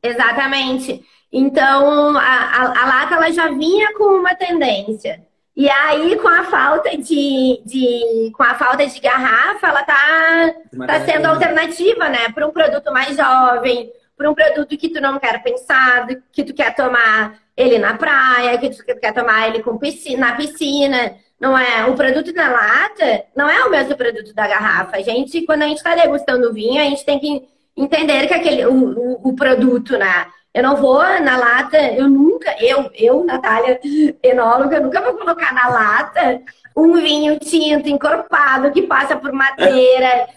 [0.02, 1.04] Exatamente.
[1.32, 5.26] Então, a, a, a lata ela já vinha com uma tendência.
[5.56, 10.54] E aí, com a falta de, de, com a falta de garrafa, ela tá,
[10.86, 12.30] tá sendo alternativa, né?
[12.30, 16.54] Para um produto mais jovem, para um produto que tu não quer pensar, que tu
[16.54, 21.16] quer tomar ele na praia, que tu quer tomar ele com piscina, na piscina.
[21.40, 21.86] Não é?
[21.86, 24.98] O produto da lata não é o mesmo produto da garrafa.
[24.98, 28.66] A gente, quando a gente está degustando vinho, a gente tem que entender que aquele,
[28.66, 30.28] o, o, o produto, né?
[30.54, 33.78] Eu não vou na lata, eu nunca, eu, eu, Natália,
[34.24, 36.42] enóloga, nunca vou colocar na lata
[36.76, 40.28] um vinho tinto, encorpado, que passa por madeira,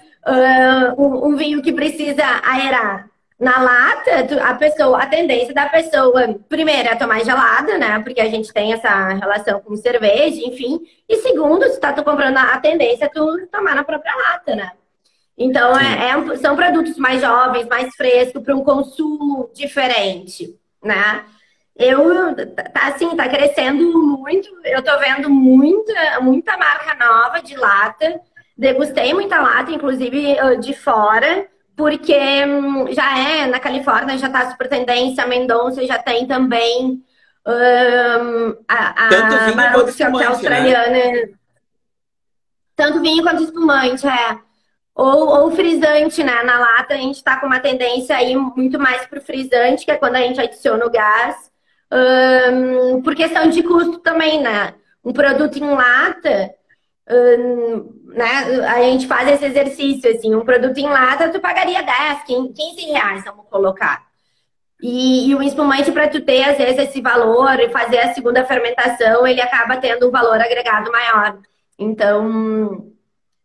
[0.96, 3.08] um, um, vinho que precisa aerar.
[3.38, 8.00] Na lata, a pessoa, a tendência da pessoa, primeiro, é tomar gelada, né?
[8.00, 10.80] Porque a gente tem essa relação com cerveja, enfim.
[11.08, 14.72] E segundo, se tá tu comprando a tendência, é tu tomar na própria lata, né?
[15.36, 21.24] Então, é, é, são produtos mais jovens, mais frescos, para um consumo diferente, né?
[21.76, 22.34] Eu,
[22.72, 23.84] tá assim, tá crescendo
[24.18, 24.48] muito.
[24.64, 28.20] Eu tô vendo muita, muita marca nova de lata.
[28.56, 31.46] Degustei muita lata, inclusive de fora,
[31.78, 37.00] porque hum, já é, na Califórnia já tá super tendência, a Mendonça já tem também
[37.46, 40.90] um, a, a Tanto vinho quanto espumante, que é australiana.
[40.90, 41.28] Né?
[42.74, 44.38] Tanto vinho quanto espumante, é.
[44.92, 46.42] Ou, ou frisante, né?
[46.42, 49.92] Na lata a gente está com uma tendência aí muito mais para o frisante, que
[49.92, 51.48] é quando a gente adiciona o gás.
[51.92, 54.74] Um, por questão de custo também, né?
[55.04, 56.52] Um produto em lata,
[57.08, 58.64] né?
[58.66, 60.34] A gente faz esse exercício, assim.
[60.34, 64.06] Um produto em lata, tu pagaria 10, 15 reais, vamos colocar.
[64.80, 68.44] E, e o espumante, para tu ter, às vezes, esse valor e fazer a segunda
[68.44, 71.38] fermentação, ele acaba tendo um valor agregado maior.
[71.78, 72.94] Então,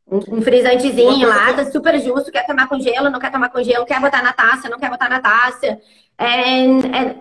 [0.07, 3.85] um, frisantezinho lá, tá super justo, quer tomar com gelo, não quer tomar com gelo,
[3.85, 5.79] quer botar na taça, não quer botar na taça.
[6.17, 7.15] É, é,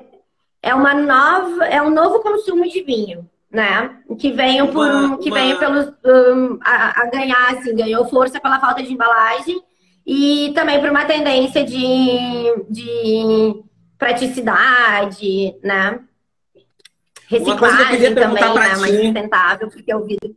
[0.63, 3.99] é uma nova, é um novo consumo de vinho, né?
[4.19, 8.59] Que veio por uma, que veio pelos um, a, a, ganhar, assim, ganhou força pela
[8.59, 9.62] falta de embalagem
[10.07, 13.62] e também por uma tendência de, de
[13.99, 16.01] praticidade, né?
[17.29, 18.55] Reciclagem também, né?
[18.55, 20.35] Mais sustentável, porque o vidro.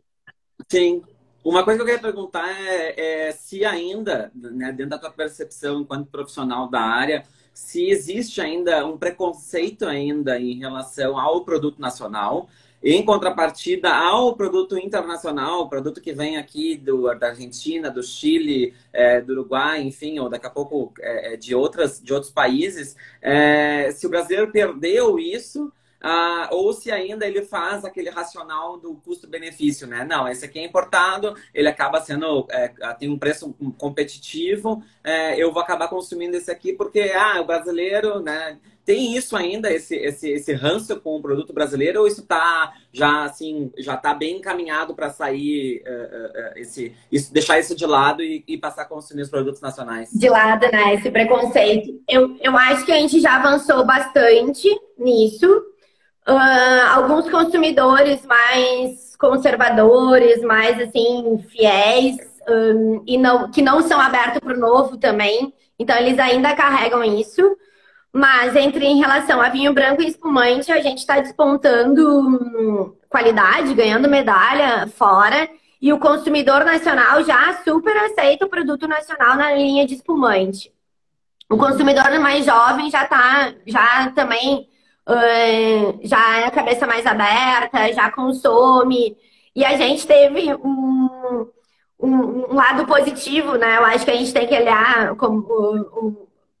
[0.68, 1.02] Sim.
[1.42, 5.80] Uma coisa que eu queria perguntar é, é se ainda, né, dentro da tua percepção
[5.80, 7.24] enquanto profissional da área,
[7.54, 12.48] se existe ainda um preconceito ainda em relação ao produto nacional,
[12.88, 19.20] em contrapartida ao produto internacional, produto que vem aqui do, da Argentina, do Chile, é,
[19.20, 23.90] do Uruguai, enfim, ou daqui a pouco é, é de, outras, de outros países, é,
[23.90, 29.86] se o brasileiro perdeu isso ah, ou se ainda ele faz aquele racional do custo-benefício,
[29.86, 30.04] né?
[30.04, 32.68] Não, esse aqui é importado, ele acaba sendo, é,
[32.98, 38.20] tem um preço competitivo, é, eu vou acabar consumindo esse aqui porque, ah, o brasileiro,
[38.20, 38.58] né?
[38.86, 43.24] Tem isso ainda, esse, esse, esse ranço com o produto brasileiro, ou isso tá já,
[43.24, 48.22] assim, já tá bem encaminhado para sair, uh, uh, esse, isso, deixar isso de lado
[48.22, 50.08] e, e, passar a consumir os produtos nacionais?
[50.12, 50.94] De lado, né?
[50.94, 52.00] Esse preconceito.
[52.08, 55.48] Eu, eu acho que a gente já avançou bastante nisso.
[56.28, 62.16] Uh, alguns consumidores mais conservadores, mais assim, fiéis,
[62.48, 65.52] um, e não, que não são abertos para o novo também.
[65.78, 67.56] Então, eles ainda carregam isso.
[68.12, 73.74] Mas entre em relação a vinho branco e espumante, a gente está despontando hum, qualidade,
[73.74, 75.48] ganhando medalha fora.
[75.82, 80.72] E o consumidor nacional já super aceita o produto nacional na linha de espumante.
[81.50, 84.66] O consumidor mais jovem já está, já também
[86.02, 89.16] já é a cabeça mais aberta, já consome.
[89.54, 91.48] E a gente teve um,
[92.00, 92.10] um,
[92.50, 93.76] um lado positivo, né?
[93.76, 95.14] Eu acho que a gente tem que olhar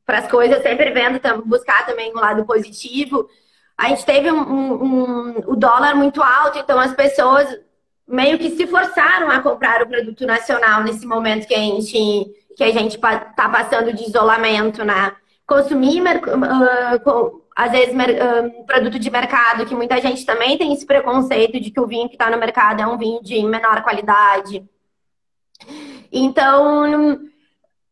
[0.04, 3.28] para as coisas, sempre vendo, buscar também um lado positivo.
[3.76, 7.58] A gente teve um, o dólar muito alto, então as pessoas
[8.06, 12.64] meio que se forçaram a comprar o produto nacional nesse momento que a gente que
[12.64, 15.14] a gente está passando de isolamento, né?
[15.46, 21.58] Consumir uh, às vezes, um, produto de mercado, que muita gente também tem esse preconceito
[21.58, 24.62] de que o vinho que está no mercado é um vinho de menor qualidade.
[26.12, 27.18] Então,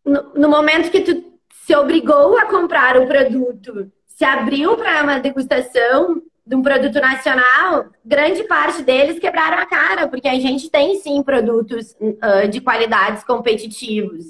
[0.05, 1.25] no, no momento que tu
[1.65, 7.87] se obrigou a comprar o produto, se abriu para uma degustação de um produto nacional,
[8.05, 13.25] grande parte deles quebraram a cara, porque a gente tem sim produtos uh, de qualidades
[13.25, 14.27] competitivos.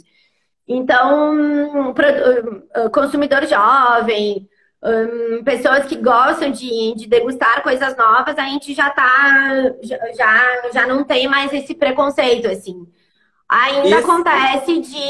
[0.67, 1.93] Então,
[2.93, 4.49] consumidor jovem,
[4.85, 9.51] um, pessoas que gostam de, de, degustar coisas novas, a gente já tá,
[10.15, 12.87] já, já não tem mais esse preconceito, assim.
[13.49, 13.99] Ainda Isso.
[13.99, 15.01] acontece de,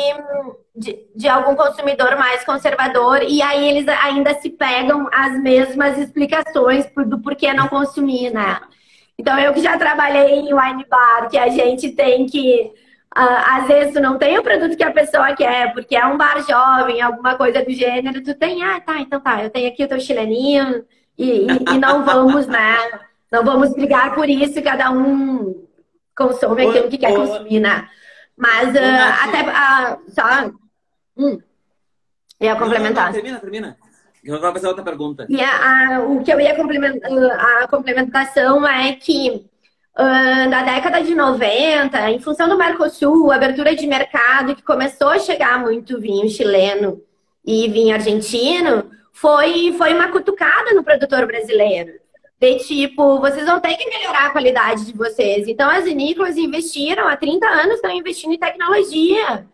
[0.77, 6.87] de, de, algum consumidor mais conservador e aí eles ainda se pegam as mesmas explicações
[7.07, 8.61] do porquê não consumir, né?
[9.19, 12.73] Então, eu que já trabalhei em wine bar, que a gente tem que
[13.15, 16.45] às vezes tu não tem o produto que a pessoa quer, porque é um bar
[16.47, 19.89] jovem, alguma coisa do gênero, tu tem, ah, tá, então tá, eu tenho aqui o
[19.89, 20.85] teu chileninho
[21.17, 22.77] e, e, e não vamos, né?
[23.31, 25.65] Não vamos brigar por isso, cada um
[26.17, 27.89] consome aquilo que quer consumir, né?
[28.37, 30.51] Mas uh, até uh, só.
[31.17, 31.41] Hum,
[32.41, 33.07] ia complementar.
[33.07, 33.77] Não, não, termina, termina.
[34.25, 35.27] Eu vou fazer outra pergunta.
[35.29, 37.11] E a, a, o que eu ia complementar,
[37.63, 39.47] a complementação é que
[39.97, 45.61] da década de 90, em função do Mercosul, abertura de mercado, que começou a chegar
[45.61, 47.01] muito vinho chileno
[47.45, 51.93] e vinho argentino, foi, foi uma cutucada no produtor brasileiro.
[52.41, 55.47] De tipo, vocês vão ter que melhorar a qualidade de vocês.
[55.47, 59.47] Então, as vinícolas investiram, há 30 anos estão investindo em tecnologia.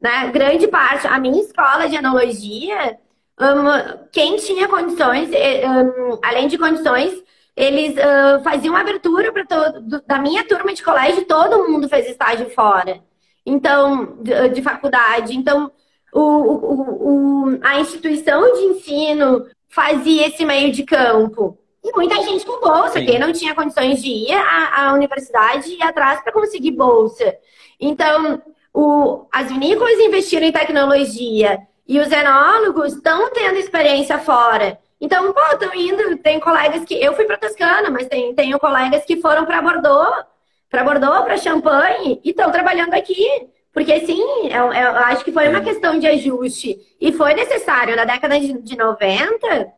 [0.00, 0.30] Né?
[0.32, 2.98] Grande parte, a minha escola de enologia,
[3.40, 7.22] um, quem tinha condições, eh, um, além de condições,
[7.56, 12.50] eles uh, faziam abertura para todo da minha turma de colégio, todo mundo fez estágio
[12.50, 13.00] fora.
[13.44, 15.34] Então, de, de faculdade.
[15.34, 15.72] Então,
[16.12, 21.58] o, o, o, a instituição de ensino fazia esse meio de campo.
[21.82, 23.06] E muita gente com bolsa, Sim.
[23.06, 27.36] quem não tinha condições de ir à, à universidade e atrás para conseguir bolsa.
[27.80, 28.42] Então,
[28.74, 34.78] o, as vinícolas investiram em tecnologia e os enólogos estão tendo experiência fora.
[35.00, 36.94] Então, pô, estão indo, tem colegas que.
[36.94, 40.24] Eu fui para Toscana, mas tem, tenho colegas que foram para Bordeaux,
[40.70, 43.48] para Bordeaux, para Champagne, e estão trabalhando aqui.
[43.72, 46.78] Porque, sim, eu, eu, acho que foi uma questão de ajuste.
[46.98, 47.94] E foi necessário.
[47.94, 49.70] Na década de, de 90,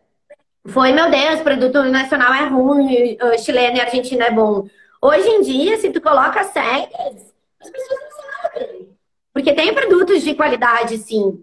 [0.68, 4.68] foi, meu Deus, produto nacional é ruim, chileno e argentino é bom.
[5.02, 8.88] Hoje em dia, se tu coloca cegas, as pessoas não sabem.
[9.32, 11.42] Porque tem produtos de qualidade, sim.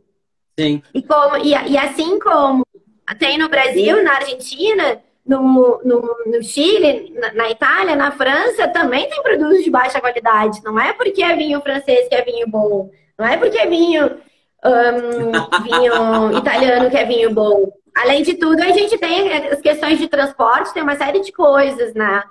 [0.57, 0.81] Sim.
[0.93, 2.64] E, como, e, e assim como
[3.13, 9.09] tem no Brasil, na Argentina, no, no, no Chile, na, na, Itália, na França, também
[9.09, 10.63] tem produtos de baixa qualidade.
[10.63, 12.89] Não é porque é vinho francês que é vinho bom.
[13.17, 14.17] Não é porque é vinho,
[14.63, 17.71] um, vinho italiano que é vinho bom.
[17.95, 21.93] Além de tudo, a gente tem as questões de transporte, tem uma série de coisas,
[21.93, 22.23] né?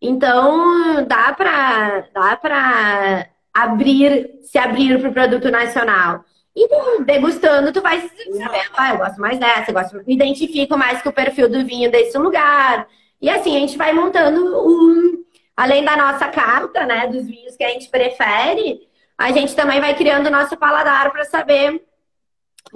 [0.00, 6.24] Então, dá para dá para abrir, se abrir para o produto nacional.
[6.54, 6.68] E
[7.04, 11.08] degustando, tu vai saber, ah, eu gosto mais dessa, eu gosto, me identifico mais com
[11.08, 12.86] o perfil do vinho desse lugar.
[13.20, 15.24] E assim, a gente vai montando um,
[15.56, 18.86] além da nossa carta, né, dos vinhos que a gente prefere,
[19.16, 21.82] a gente também vai criando o nosso paladar para saber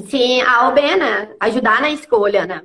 [0.08, 1.34] se A ou B, né?
[1.40, 2.62] Ajudar na escolha, né?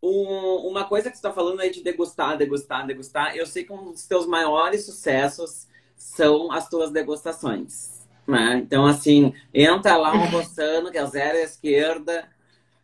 [0.00, 3.92] uma coisa que você está falando aí de degustar, degustar, degustar, eu sei que um
[3.92, 7.97] dos teus maiores sucessos são as tuas degustações.
[8.28, 8.60] Né?
[8.62, 12.28] Então, assim, entra lá um almoçando, que é zero à esquerda,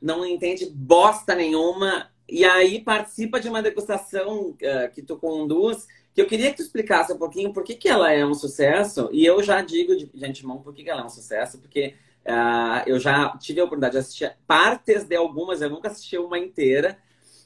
[0.00, 6.22] não entende bosta nenhuma, e aí participa de uma degustação uh, que tu conduz, que
[6.22, 9.26] eu queria que tu explicasse um pouquinho por que, que ela é um sucesso, e
[9.26, 12.82] eu já digo de, de antemão por que, que ela é um sucesso, porque uh,
[12.86, 16.96] eu já tive a oportunidade de assistir partes de algumas, eu nunca assisti uma inteira,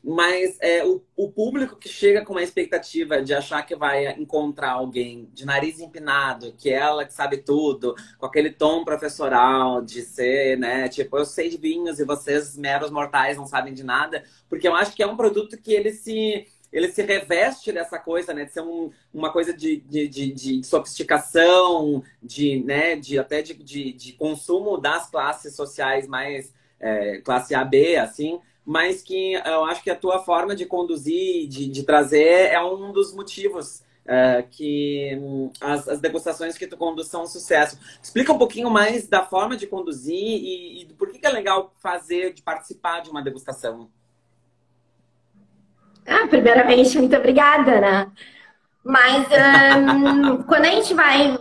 [0.02, 4.72] mas é, o, o, público que chega com uma expectativa de achar que vai encontrar
[4.72, 10.02] alguém de nariz empinado, que é ela que sabe tudo, com aquele tom professoral de
[10.02, 10.88] ser, né?
[10.88, 14.24] Tipo, eu sei de vinhos e vocês, meros mortais, não sabem de nada.
[14.48, 18.34] Porque eu acho que é um produto que ele se ele se reveste dessa coisa,
[18.34, 18.44] né?
[18.44, 22.94] De ser um, uma coisa de, de, de, de, sofisticação, de, né?
[22.94, 28.38] de até de, de, de consumo das classes sociais mais é, classe AB, assim
[28.68, 32.92] mas que eu acho que a tua forma de conduzir, de, de trazer, é um
[32.92, 37.78] dos motivos é, que hum, as, as, degustações que tu conduz são um sucesso.
[38.02, 41.72] Explica um pouquinho mais da forma de conduzir e, e por que, que é legal
[41.78, 43.88] fazer, de participar de uma degustação.
[46.06, 48.12] Ah, primeiramente, muito obrigada, né?
[48.84, 49.26] Mas
[49.78, 51.38] um, quando a gente vai,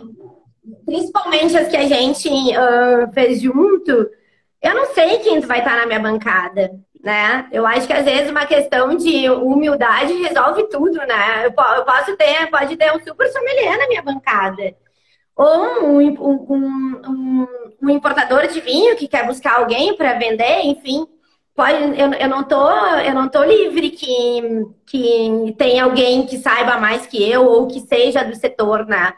[0.86, 4.10] principalmente as que a gente uh, fez junto,
[4.62, 6.70] eu não sei quem vai estar na minha bancada
[7.02, 7.48] né?
[7.52, 11.46] Eu acho que às vezes uma questão de humildade resolve tudo, né?
[11.46, 14.74] Eu posso ter, pode ter um super sommelier na minha bancada.
[15.36, 17.46] Ou um, um, um,
[17.82, 21.06] um importador de vinho que quer buscar alguém para vender, enfim.
[21.54, 26.78] Pode, eu, eu, não tô, eu não tô livre que, que tem alguém que saiba
[26.78, 29.14] mais que eu ou que seja do setor, né?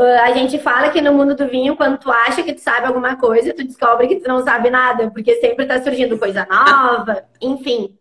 [0.00, 2.86] Ah, a gente fala que no mundo do vinho, quando tu acha que tu sabe
[2.86, 7.24] alguma coisa, tu descobre que tu não sabe nada, porque sempre tá surgindo coisa nova,
[7.40, 7.96] enfim.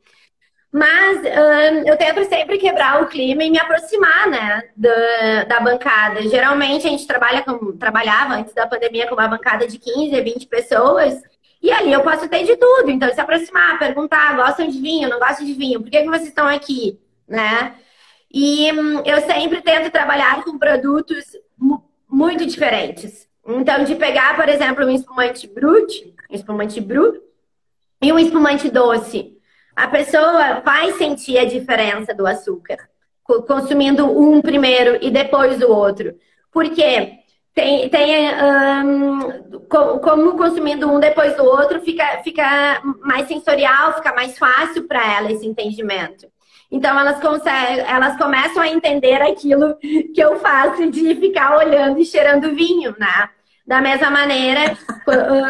[0.71, 6.21] Mas uh, eu tento sempre quebrar o clima e me aproximar, né, da, da bancada.
[6.21, 10.47] Geralmente a gente trabalha com, trabalhava antes da pandemia com uma bancada de 15 20
[10.47, 11.21] pessoas,
[11.61, 12.89] e ali eu posso ter de tudo.
[12.89, 16.27] Então, se aproximar, perguntar, gostam de vinho, não gostam de vinho, por que, que vocês
[16.29, 16.97] estão aqui,
[17.27, 17.75] né?
[18.31, 21.25] E hum, eu sempre tento trabalhar com produtos
[22.19, 23.25] muito diferentes.
[23.47, 27.17] Então, de pegar, por exemplo, um espumante brut, um espumante brut
[28.01, 29.37] e um espumante doce,
[29.73, 32.77] a pessoa vai sentir a diferença do açúcar,
[33.23, 36.13] consumindo um primeiro e depois o outro.
[36.51, 37.19] Porque
[37.55, 38.27] tem, tem
[38.83, 45.17] um, como consumindo um depois do outro, fica, fica mais sensorial, fica mais fácil para
[45.17, 46.27] ela esse entendimento.
[46.71, 47.19] Então elas
[47.87, 53.29] elas começam a entender aquilo que eu faço de ficar olhando e cheirando vinho, né?
[53.65, 54.75] Da mesma maneira,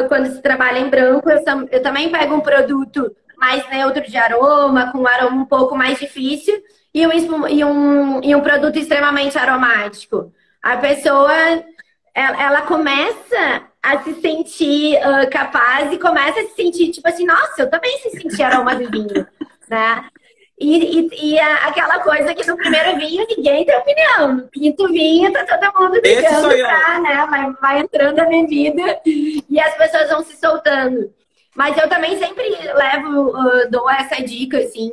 [0.09, 4.99] quando se trabalha em branco, eu, também pego um produto mais neutro de aroma, com
[4.99, 6.61] um aroma um pouco mais difícil,
[6.93, 10.33] e um, e um, e um produto extremamente aromático.
[10.61, 11.31] A pessoa,
[12.13, 17.61] ela, começa a se sentir uh, capaz e começa a se sentir, tipo assim, nossa,
[17.61, 19.25] eu também se sentir aroma de vinho,
[19.69, 20.03] né?
[20.59, 24.35] E, e, e aquela coisa que no primeiro vinho ninguém tem opinião.
[24.35, 27.27] No quinto vinho tá todo mundo brigando pra, né?
[27.29, 31.13] Vai, vai entrando a bebida e as pessoas vão se soltando.
[31.55, 32.43] Mas eu também sempre
[32.73, 34.91] levo, uh, dou essa dica, assim,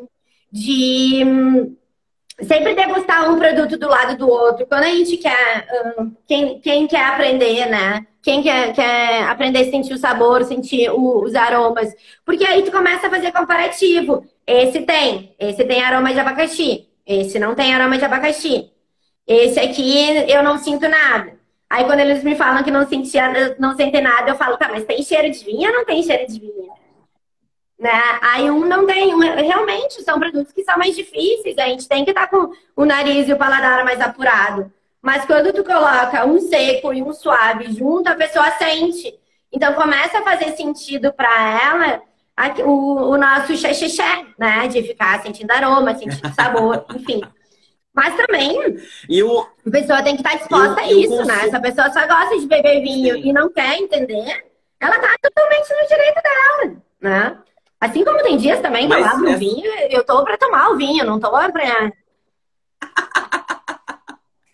[0.51, 1.77] de um,
[2.43, 4.67] sempre degustar um produto do lado do outro.
[4.67, 5.67] Quando a gente quer,
[5.99, 8.07] uh, quem, quem quer aprender, né?
[8.23, 11.95] Quem quer, quer aprender a sentir o sabor, sentir o, os aromas.
[12.25, 14.25] Porque aí tu começa a fazer comparativo.
[14.47, 15.35] Esse tem.
[15.39, 16.89] Esse tem aroma de abacaxi.
[17.07, 18.71] Esse não tem aroma de abacaxi.
[19.27, 21.37] Esse aqui eu não sinto nada.
[21.69, 24.85] Aí quando eles me falam que não sentia, não sentem nada, eu falo, tá, mas
[24.85, 26.71] tem cheiro de vinho ou não tem cheiro de vinho?
[27.79, 27.91] Né?
[28.23, 29.15] Aí um não tem.
[29.15, 31.59] Um, realmente, são produtos que são mais difíceis.
[31.59, 34.73] A gente tem que estar tá com o nariz e o paladar mais apurado.
[35.03, 39.13] Mas quando tu coloca um seco e um suave junto, a pessoa sente.
[39.53, 42.03] Então começa a fazer sentido para ela
[42.37, 44.69] aqui, o, o nosso xexexé, né?
[44.69, 47.23] De ficar sentindo aroma, sentindo sabor, enfim.
[47.95, 48.77] Mas também
[49.09, 51.49] e o, a pessoa tem que estar disposta a isso, né?
[51.49, 53.29] Se a pessoa só gosta de beber vinho Sim.
[53.29, 54.45] e não quer entender,
[54.79, 57.39] ela tá totalmente no direito dela, né?
[57.81, 60.71] Assim como tem dias também que Mas eu abro o vinho, eu tô pra tomar
[60.71, 61.93] o vinho, não tô pra.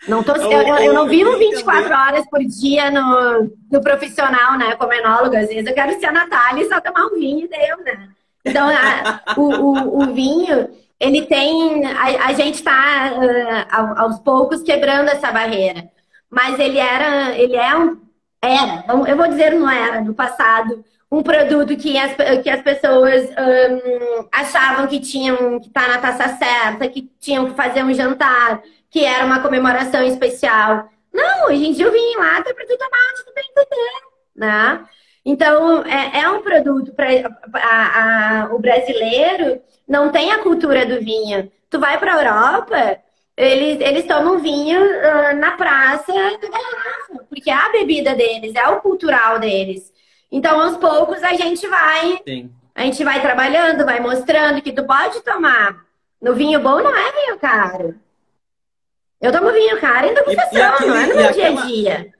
[0.09, 4.75] Não tô, eu, eu, eu não vivo 24 horas por dia no, no profissional, né?
[4.75, 5.37] Como enólogo.
[5.37, 8.09] Às vezes eu quero ser a Natália e só tomar um vinho e deu, né?
[8.45, 11.87] Então, a, o, o, o, vinho, ele tem.
[11.87, 15.89] A, a gente está uh, aos poucos quebrando essa barreira.
[16.29, 17.37] Mas ele era.
[17.39, 18.01] Ele é um.
[18.45, 23.31] Era, eu vou dizer não era, no passado, um produto que as, que as pessoas
[23.31, 27.95] um, achavam que tinham que estar tá na taça certa, que tinham que fazer um
[27.95, 28.61] jantar,
[28.93, 30.89] que era uma comemoração especial.
[31.13, 33.93] Não, hoje em dia eu vim lá tá para tu tomar onde tu bem entender,
[34.37, 34.87] né?
[35.25, 41.51] Então, é, é um produto para o brasileiro não tem a cultura do vinho.
[41.69, 42.99] Tu vai para a Europa,
[43.37, 48.69] eles, eles tomam vinho uh, na praça da garrafa, porque é a bebida deles, é
[48.69, 49.93] o cultural deles.
[50.31, 52.51] Então, aos poucos, a gente vai Sim.
[52.75, 55.85] A gente vai trabalhando, vai mostrando que tu pode tomar.
[56.21, 57.95] No vinho bom não é vinho caro.
[59.23, 62.15] Eu tomo vinho caro em degustação, não é no meu dia a dia.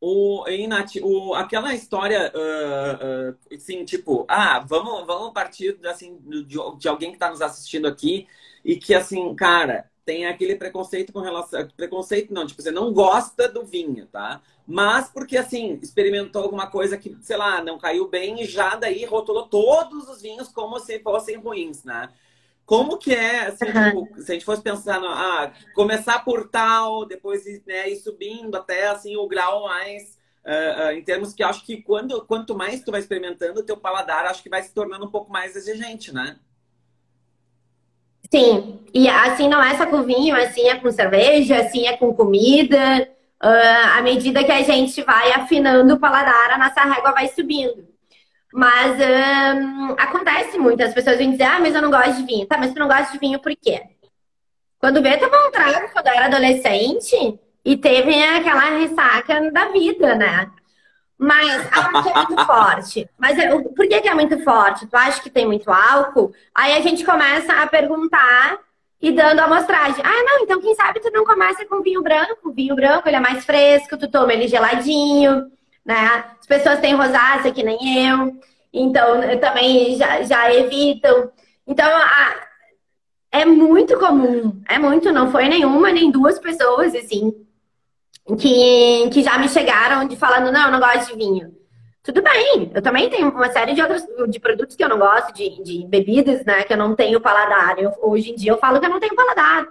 [0.00, 6.20] O, hein, Nath, o, aquela história, uh, uh, assim, tipo, ah, vamos, vamos partir assim,
[6.24, 8.28] de, de alguém que está nos assistindo aqui
[8.64, 11.66] e que, assim, cara, tem aquele preconceito com relação.
[11.76, 14.42] Preconceito não, tipo, você não gosta do vinho, tá?
[14.64, 19.04] Mas porque, assim, experimentou alguma coisa que, sei lá, não caiu bem e já daí
[19.04, 22.10] rotulou todos os vinhos como se fossem ruins, né?
[22.64, 24.06] Como que é, assim, uhum.
[24.06, 28.54] tipo, se a gente fosse pensar, no, ah, começar por tal, depois né, ir subindo
[28.56, 30.22] até, assim, o grau mais...
[30.44, 33.78] Uh, uh, em termos que acho que quando, quanto mais tu vai experimentando, o teu
[33.78, 36.36] paladar acho que vai se tornando um pouco mais exigente, né?
[38.30, 42.12] Sim, e assim não é só com vinho, assim é com cerveja, assim é com
[42.12, 43.08] comida.
[43.42, 47.86] Uh, à medida que a gente vai afinando o paladar, a nossa régua vai subindo.
[48.56, 48.96] Mas
[49.98, 52.46] acontece muito, as pessoas vêm dizer, ah, mas eu não gosto de vinho.
[52.46, 53.82] Tá, mas tu não gosta de vinho por quê?
[54.78, 60.14] Quando vê, tava um trago quando eu era adolescente e teve aquela ressaca da vida,
[60.14, 60.52] né?
[61.18, 63.10] Mas álcool é muito forte.
[63.18, 63.36] Mas
[63.74, 64.86] por que, que é muito forte?
[64.86, 66.32] Tu acha que tem muito álcool?
[66.54, 68.60] Aí a gente começa a perguntar
[69.02, 70.04] e dando amostragem.
[70.04, 72.50] Ah, não, então quem sabe tu não começa com vinho branco.
[72.50, 75.50] O vinho branco ele é mais fresco, tu toma ele geladinho
[75.84, 76.24] né?
[76.40, 78.36] As pessoas têm rosácea, que nem eu,
[78.72, 81.30] então também já, já evitam.
[81.66, 82.34] Então, a,
[83.30, 87.32] é muito comum, é muito, não foi nenhuma nem duas pessoas, assim,
[88.38, 91.54] que, que já me chegaram de falando, não, eu não gosto de vinho.
[92.02, 95.32] Tudo bem, eu também tenho uma série de outros de produtos que eu não gosto,
[95.32, 97.78] de, de bebidas, né, que eu não tenho paladar.
[97.78, 99.66] Eu, hoje em dia eu falo que eu não tenho paladar.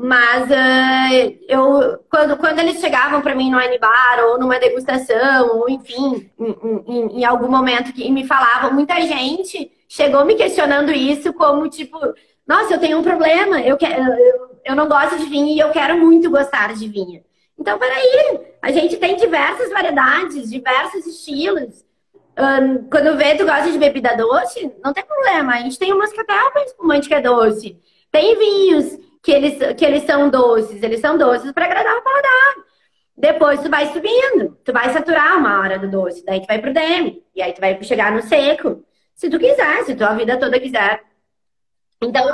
[0.00, 5.68] Mas uh, eu, quando, quando eles chegavam para mim no Anibar ou numa degustação, ou
[5.68, 11.32] enfim, em, em, em, algum momento que me falavam, muita gente chegou me questionando isso
[11.32, 11.98] como tipo,
[12.46, 15.98] nossa, eu tenho um problema, eu, eu, eu não gosto de vinho e eu quero
[15.98, 17.24] muito gostar de vinho.
[17.58, 21.84] Então, peraí, a gente tem diversas variedades, diversos estilos.
[22.88, 25.54] Quando vê, tu gosta de bebida doce, não tem problema.
[25.54, 27.76] A gente tem um moscatel para espumante que é doce.
[28.12, 30.82] Tem vinhos que eles, que eles são doces.
[30.82, 32.54] Eles são doces para agradar o paladar.
[33.14, 36.72] Depois tu vai subindo, tu vai saturar uma hora do doce, daí tu vai pro
[36.72, 38.82] demi, e aí tu vai chegar no seco.
[39.14, 41.02] Se tu quiser, se tua vida toda quiser.
[42.00, 42.24] Então,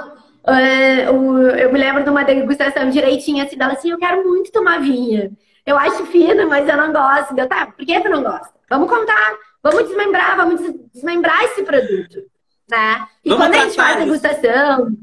[0.46, 4.80] uh, eu me lembro de uma degustação direitinha assim, dela assim, eu quero muito tomar
[4.80, 5.34] vinho.
[5.66, 7.36] Eu acho fino, mas eu não gosto.
[7.36, 8.52] Eu, tá, por que tu não gosta?
[8.70, 10.60] Vamos contar, vamos desmembrar, vamos
[10.92, 12.20] desmembrar esse produto.
[12.70, 13.06] Né?
[13.24, 14.94] E vamos quando a gente faz degustação,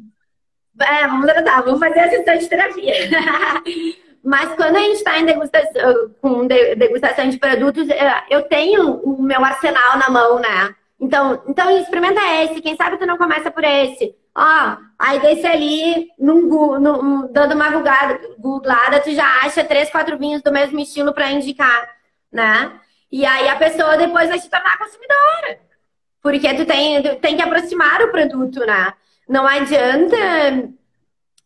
[0.80, 2.94] é, vamos tratar, vamos fazer a sessão de terapia.
[4.24, 9.22] Mas quando a gente está em degustação, com degustação de produtos, é, eu tenho o
[9.22, 10.76] meu arsenal na mão, né?
[11.00, 14.16] Então, então experimenta esse, quem sabe tu não começa por esse.
[14.36, 16.42] Ó, aí desse ali, num,
[16.80, 21.90] num, dando uma googlada, tu já acha três, quatro vinhos do mesmo estilo para indicar,
[22.32, 22.72] né?
[23.12, 25.60] E aí a pessoa depois vai se tornar consumidora.
[26.22, 28.94] Porque tu tem, tu tem que aproximar o produto, né?
[29.32, 30.18] Não adianta.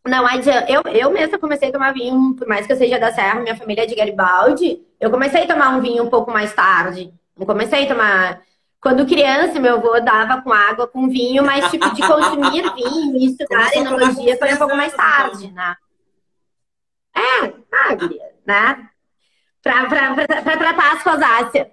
[0.08, 0.72] Não adianta.
[0.72, 3.56] Eu, eu mesma comecei a tomar vinho, por mais que eu seja da Serra, minha
[3.56, 4.82] família é de Garibaldi.
[5.00, 7.14] Eu comecei a tomar um vinho um pouco mais tarde.
[7.40, 8.42] Eu comecei a tomar.
[8.82, 13.28] Quando criança, meu avô dava com água, com vinho, mas tipo de consumir vinho e
[13.28, 15.76] estudar enologia foi um pouco mais tarde, né?
[17.16, 18.90] É, sabe, né?
[19.62, 21.68] Pra, pra, pra, pra tratar as rosáceas.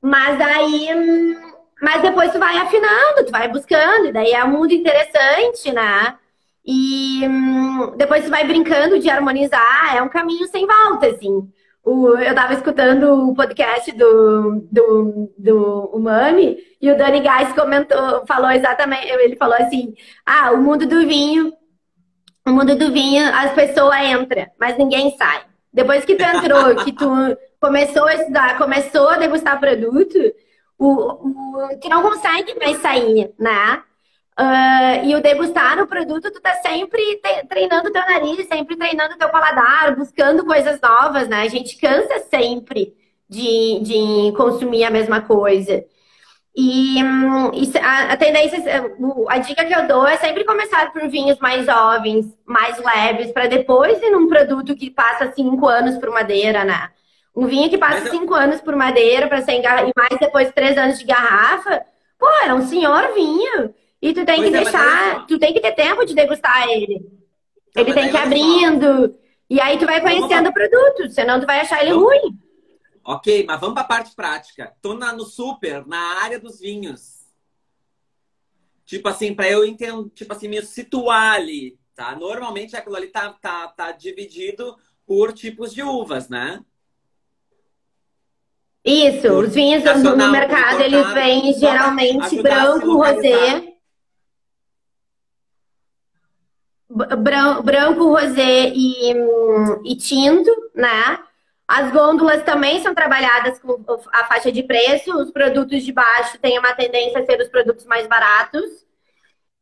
[0.00, 1.47] Mas daí hum,
[1.80, 6.16] mas depois tu vai afinando, tu vai buscando, e daí é um mundo interessante, né?
[6.64, 11.50] E hum, depois tu vai brincando de harmonizar, é um caminho sem volta, assim.
[11.86, 18.50] Eu tava escutando o podcast do, do, do Umami e o Dani Gás comentou, falou
[18.50, 19.94] exatamente, ele falou assim,
[20.26, 21.50] ah, o mundo do vinho,
[22.46, 25.42] o mundo do vinho, as pessoas entram, mas ninguém sai.
[25.72, 27.08] Depois que tu entrou, que tu
[27.60, 30.18] começou a estudar, começou a degustar produto,
[30.78, 33.82] o, o, que não consegue mais sair, né?
[34.38, 39.28] Uh, e o degustar o produto, tu tá sempre treinando teu nariz, sempre treinando teu
[39.30, 41.42] paladar, buscando coisas novas, né?
[41.42, 42.94] A gente cansa sempre
[43.28, 45.84] de, de consumir a mesma coisa.
[46.56, 47.50] E, hum,
[47.82, 48.58] a, a, tendência,
[49.28, 53.46] a dica que eu dou é sempre começar por vinhos mais jovens, mais leves, para
[53.46, 56.90] depois ir num produto que passa cinco anos por madeira, né?
[57.38, 60.76] Um vinho que passa cinco anos por madeira para ser engarrafado, e mais depois três
[60.76, 61.86] anos de garrafa,
[62.18, 63.72] pô, é um senhor vinho.
[64.02, 66.98] E tu tem pois que é, deixar, tu tem que ter tempo de degustar ele.
[67.76, 69.16] Não, ele tem que ir abrindo.
[69.48, 72.36] E aí tu vai conhendo o produto, senão tu vai achar ele ruim.
[73.04, 74.74] Ok, mas vamos para a parte prática.
[74.82, 77.24] Tô na, no super, na área dos vinhos.
[78.84, 82.16] Tipo assim, para eu entender, tipo assim, me situar ali, tá?
[82.16, 84.76] Normalmente aquilo ali tá, tá, tá dividido
[85.06, 86.64] por tipos de uvas, né?
[88.84, 93.74] Isso, os vinhos no, no mercado, eles vêm geralmente branco, rosé.
[96.88, 99.12] Branco, rosé e,
[99.84, 101.18] e tinto, né?
[101.68, 103.78] As gôndolas também são trabalhadas com
[104.10, 105.14] a faixa de preço.
[105.18, 108.86] Os produtos de baixo têm uma tendência a ser os produtos mais baratos.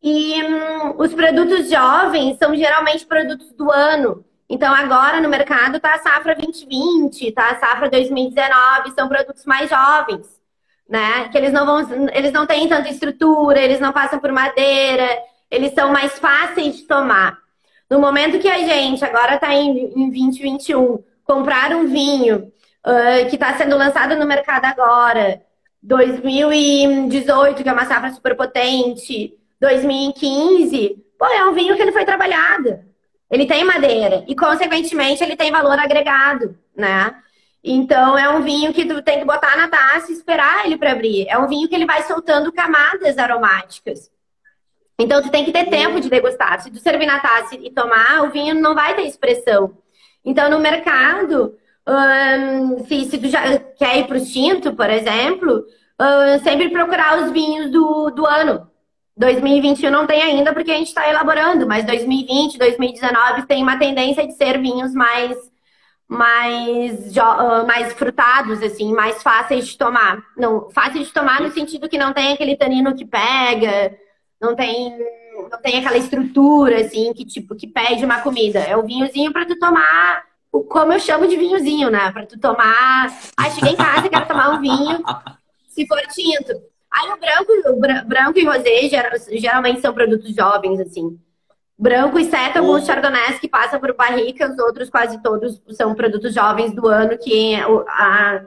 [0.00, 4.24] E hum, os produtos jovens são geralmente produtos do ano.
[4.48, 9.68] Então, agora no mercado está a safra 2020, está a safra 2019, são produtos mais
[9.68, 10.40] jovens,
[10.88, 11.28] né?
[11.30, 15.08] Que eles não vão, eles não têm tanta estrutura, eles não passam por madeira,
[15.50, 17.38] eles são mais fáceis de tomar.
[17.90, 22.52] No momento que a gente agora está em, em 2021 comprar um vinho
[22.84, 25.42] uh, que está sendo lançado no mercado agora,
[25.82, 32.04] 2018, que é uma safra super potente, 2015, pô, é um vinho que ele foi
[32.04, 32.80] trabalhado.
[33.30, 37.14] Ele tem madeira e, consequentemente, ele tem valor agregado, né?
[37.62, 40.92] Então, é um vinho que tu tem que botar na taça e esperar ele para
[40.92, 41.26] abrir.
[41.28, 44.08] É um vinho que ele vai soltando camadas aromáticas.
[44.98, 46.62] Então, tu tem que ter tempo de degustar.
[46.62, 49.76] Se tu servir na taça e tomar, o vinho não vai ter expressão.
[50.24, 51.56] Então, no mercado,
[51.86, 55.64] um, se, se tu já quer ir para o tinto, por exemplo,
[56.00, 58.70] um, sempre procurar os vinhos do, do ano.
[59.16, 64.26] 2021 não tem ainda porque a gente está elaborando, mas 2020, 2019 tem uma tendência
[64.26, 65.36] de ser vinhos mais
[66.08, 67.12] mais
[67.66, 70.22] mais frutados assim, mais fáceis de tomar.
[70.36, 73.96] Não, fáceis de tomar no sentido que não tem aquele tanino que pega,
[74.40, 74.96] não tem
[75.50, 78.60] não tem aquela estrutura, assim, que tipo, que pede uma comida.
[78.60, 80.24] É o vinhozinho para tu tomar,
[80.68, 82.10] como eu chamo de vinhozinho, né?
[82.12, 83.12] Para tu tomar.
[83.36, 85.02] Ah, cheguei em casa quero tomar um vinho,
[85.68, 86.52] se for tinto.
[86.96, 88.88] Aí o branco, o branco e rosé
[89.38, 91.18] geralmente são produtos jovens, assim.
[91.78, 92.86] Branco, exceto alguns uhum.
[92.86, 97.54] chardonnays que passam por barrica, os outros quase todos são produtos jovens do ano que
[97.66, 98.40] o, a,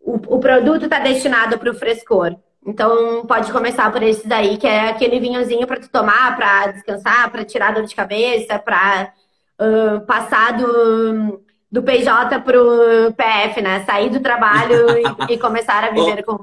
[0.00, 2.36] o, o produto está destinado para o frescor.
[2.64, 7.28] Então, pode começar por esses aí, que é aquele vinhozinho para tu tomar, para descansar,
[7.32, 9.12] para tirar dor de cabeça, para
[9.60, 13.84] uh, passar do, do PJ pro PF, né?
[13.84, 16.38] Sair do trabalho e, e, começar a viver com.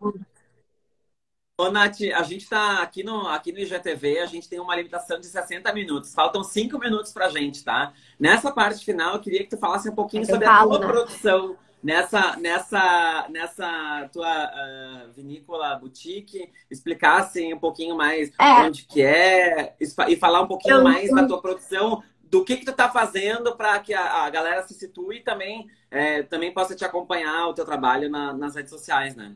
[1.60, 5.20] Ô, Nath, a gente está aqui no, aqui no IGTV, a gente tem uma limitação
[5.20, 6.14] de 60 minutos.
[6.14, 7.92] Faltam 5 minutos pra gente, tá?
[8.18, 10.94] Nessa parte final, eu queria que tu falasse um pouquinho sobre falo, a tua né?
[10.94, 18.54] produção nessa, nessa, nessa tua uh, vinícola boutique, explicasse um pouquinho mais é.
[18.62, 19.76] onde que é
[20.08, 23.58] e falar um pouquinho eu, mais da tua produção, do que que tu tá fazendo
[23.58, 27.54] para que a, a, galera se situe e também, é, também possa te acompanhar o
[27.54, 29.36] teu trabalho na, nas redes sociais, né?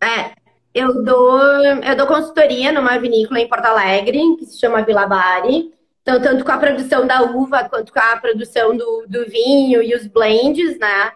[0.00, 0.32] É,
[0.74, 5.72] eu dou, eu dou consultoria numa vinícola em Porto Alegre, que se chama Vila Bari.
[6.02, 9.94] Então, tanto com a produção da uva, quanto com a produção do, do vinho e
[9.94, 11.12] os blends, né?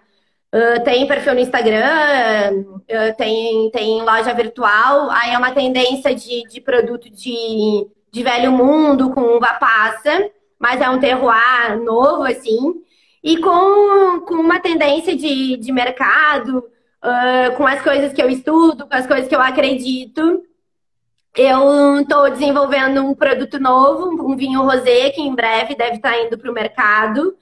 [0.55, 6.43] Uh, tem perfil no Instagram, uh, tem, tem loja virtual, aí é uma tendência de,
[6.49, 12.75] de produto de, de velho mundo com uva passa, mas é um terroir novo, assim,
[13.23, 16.63] e com, com uma tendência de, de mercado,
[17.05, 20.43] uh, com as coisas que eu estudo, com as coisas que eu acredito.
[21.37, 26.39] Eu estou desenvolvendo um produto novo, um vinho rosé, que em breve deve estar indo
[26.39, 27.37] para o mercado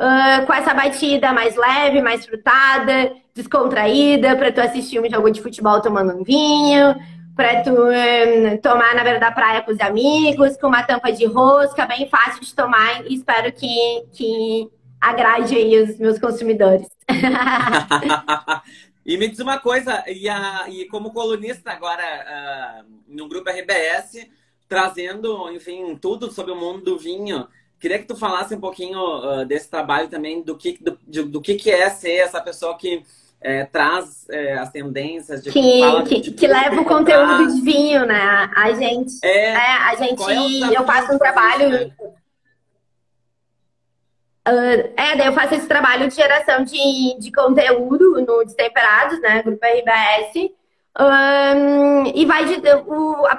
[0.00, 5.40] uh, com essa batida mais leve, mais frutada, descontraída, para tu assistir um jogo de
[5.40, 6.94] futebol tomando um vinho,
[7.34, 11.24] para tu um, tomar na beira da praia com os amigos, com uma tampa de
[11.24, 14.68] rosca, bem fácil de tomar e espero que, que
[15.00, 16.86] agrade aí os meus consumidores.
[19.04, 24.28] e me diz uma coisa, e, a, e como colunista agora uh, no grupo RBS,
[24.68, 27.48] trazendo, enfim, tudo sobre o mundo do vinho,
[27.80, 31.40] Queria que tu falasse um pouquinho uh, desse trabalho também, do que, do, de, do
[31.40, 33.02] que, que é ser essa pessoa que
[33.40, 37.62] é, traz é, as tendências de que, fala, que, de, que leva o conteúdo de
[37.62, 38.50] vinho, né?
[38.54, 41.74] A gente, é, é a gente, é eu faço um trabalho.
[41.74, 42.10] Isso, né?
[44.50, 49.42] Uh, é, daí eu faço esse trabalho de geração de, de conteúdo no Destemperados, né?
[49.42, 50.50] Grupo RBS.
[50.98, 52.60] Um, e vai de.
[52.86, 53.36] O, a,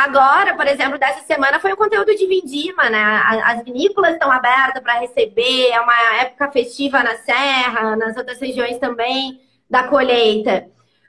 [0.00, 3.22] Agora, por exemplo, dessa semana foi o conteúdo de vindima, né?
[3.44, 8.78] As vinícolas estão abertas para receber, é uma época festiva na Serra, nas outras regiões
[8.78, 9.38] também
[9.68, 10.66] da colheita.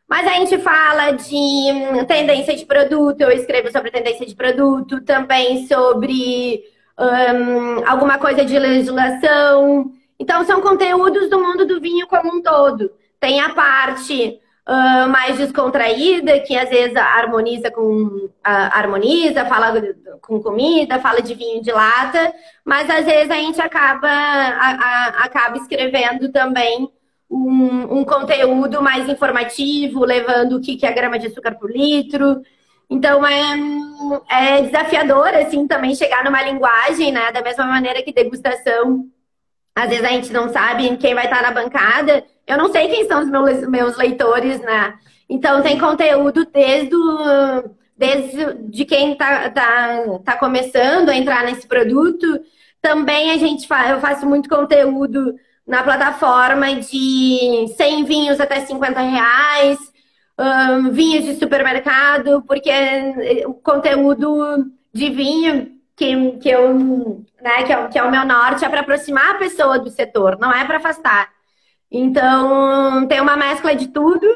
[0.09, 4.99] Mas a gente fala de hum, tendência de produto, eu escrevo sobre tendência de produto,
[5.05, 6.61] também sobre
[6.99, 9.91] um, alguma coisa de legislação.
[10.19, 12.91] Então, são conteúdos do mundo do vinho como um todo.
[13.19, 19.73] tem a parte uh, mais descontraída, que às vezes harmoniza com uh, harmoniza, fala
[20.21, 22.33] com comida, fala de vinho de lata,
[22.63, 26.89] mas às vezes a gente acaba, a, a, acaba escrevendo também
[27.29, 32.41] um, um, conteúdo mais informativo, levando o que, que é grama de açúcar por litro.
[32.91, 33.57] Então é,
[34.29, 37.31] é desafiador, assim, também chegar numa linguagem, né?
[37.31, 39.09] Da mesma maneira que degustação
[39.73, 42.23] às vezes a gente não sabe quem vai estar na bancada.
[42.45, 44.93] Eu não sei quem são os meus, meus leitores, né?
[45.29, 46.91] Então tem conteúdo desde,
[47.97, 52.27] desde de quem está tá, tá começando a entrar nesse produto.
[52.81, 55.35] Também a gente faz, eu faço muito conteúdo
[55.65, 59.79] na plataforma de 100 vinhos até 50 reais,
[60.41, 62.71] um, vinhos de supermercado, porque
[63.45, 68.63] o conteúdo de vinho que, que eu né, que é, que é o meu norte,
[68.63, 71.29] é para aproximar a pessoa do setor, não é para afastar.
[71.89, 74.27] Então, tem uma mescla de tudo.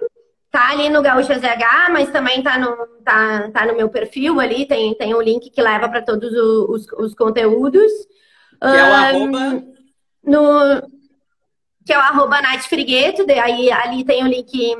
[0.51, 4.65] Tá ali no Gaúcha ZH, mas também tá no, tá, tá no meu perfil ali,
[4.65, 7.91] tem, tem um link que leva para todos os, os, conteúdos.
[8.61, 9.63] Que é o arroba...
[10.23, 10.81] No,
[11.85, 14.75] que é o arroba Nath Frigueto, aí ali tem o link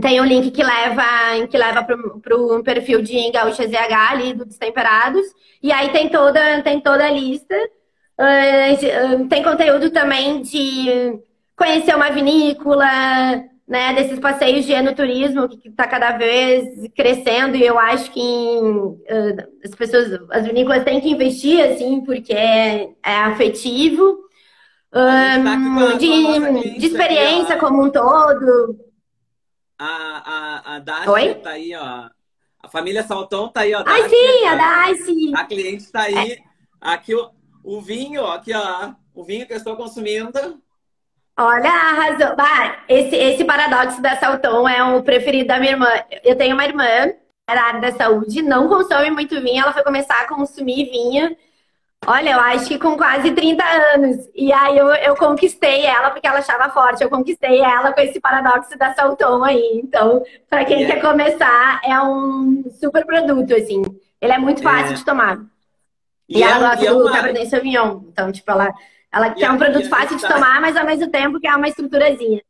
[0.00, 4.44] tem um link que leva que leva para o perfil de Gaúcha ZH ali do
[4.44, 5.26] Destemperados.
[5.62, 7.54] E aí tem toda, tem toda a lista.
[8.18, 11.18] Uh, tem conteúdo também de
[11.56, 12.86] conhecer uma vinícola,
[13.66, 13.94] né?
[13.94, 19.74] Desses passeios de enoturismo que está cada vez crescendo e eu acho que uh, as
[19.74, 24.18] pessoas, as vinícolas têm que investir assim, porque é, é afetivo.
[24.92, 28.89] Um, de, de experiência como um todo.
[29.80, 32.10] A, a, a Dacia tá aí, ó.
[32.62, 33.82] A família Salton tá aí, ó.
[33.86, 35.38] Ai, sim, a Dacia.
[35.38, 36.32] A cliente tá aí.
[36.32, 36.38] É.
[36.78, 37.30] Aqui o,
[37.64, 38.92] o vinho, ó, aqui, ó.
[39.14, 40.60] O vinho que eu estou consumindo.
[41.38, 42.36] Olha, arrasou.
[42.36, 45.88] Bah, esse, esse paradoxo da Salton é o preferido da minha irmã.
[46.22, 47.14] Eu tenho uma irmã
[47.48, 49.62] da área da saúde, não consome muito vinho.
[49.62, 51.34] Ela foi começar a consumir vinho
[52.06, 53.62] Olha, eu acho que com quase 30
[53.94, 54.28] anos.
[54.34, 57.02] E aí eu, eu conquistei ela porque ela achava forte.
[57.02, 59.80] Eu conquistei ela com esse paradoxo da Salton aí.
[59.84, 60.94] Então, para quem yeah.
[60.94, 63.82] quer começar, é um super produto, assim.
[64.20, 64.96] Ele é muito fácil é.
[64.96, 65.40] de tomar.
[66.28, 67.12] E, e ela é, gosta e é do uma...
[67.12, 68.00] Cabernet Sauvignon.
[68.08, 68.72] Então, tipo, ela,
[69.12, 72.40] ela quer um produto fácil de tomar, mas ao mesmo tempo quer uma estruturazinha.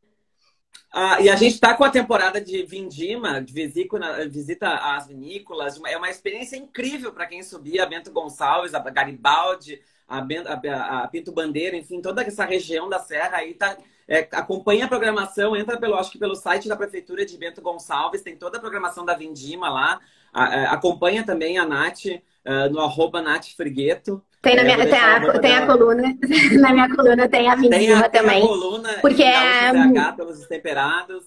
[0.93, 5.79] Ah, e a gente está com a temporada de Vindima, de visita, visita às vinícolas.
[5.85, 11.03] É uma experiência incrível para quem subir a Bento Gonçalves, a Garibaldi, a, Bento, a,
[11.03, 13.77] a, Pinto Bandeira, enfim, toda essa região da Serra aí tá.
[14.07, 18.21] É, acompanha a programação, entra pelo, acho que pelo site da Prefeitura de Bento Gonçalves,
[18.21, 20.01] tem toda a programação da Vindima lá.
[20.33, 24.21] A, acompanha também a Nath uh, no arroba Nath Frigueto.
[24.41, 26.01] Tem, na minha, tem, a, tem a coluna,
[26.59, 28.41] na minha coluna tem a vindima também.
[28.41, 31.23] Tem a coluna porque é pelos temperados.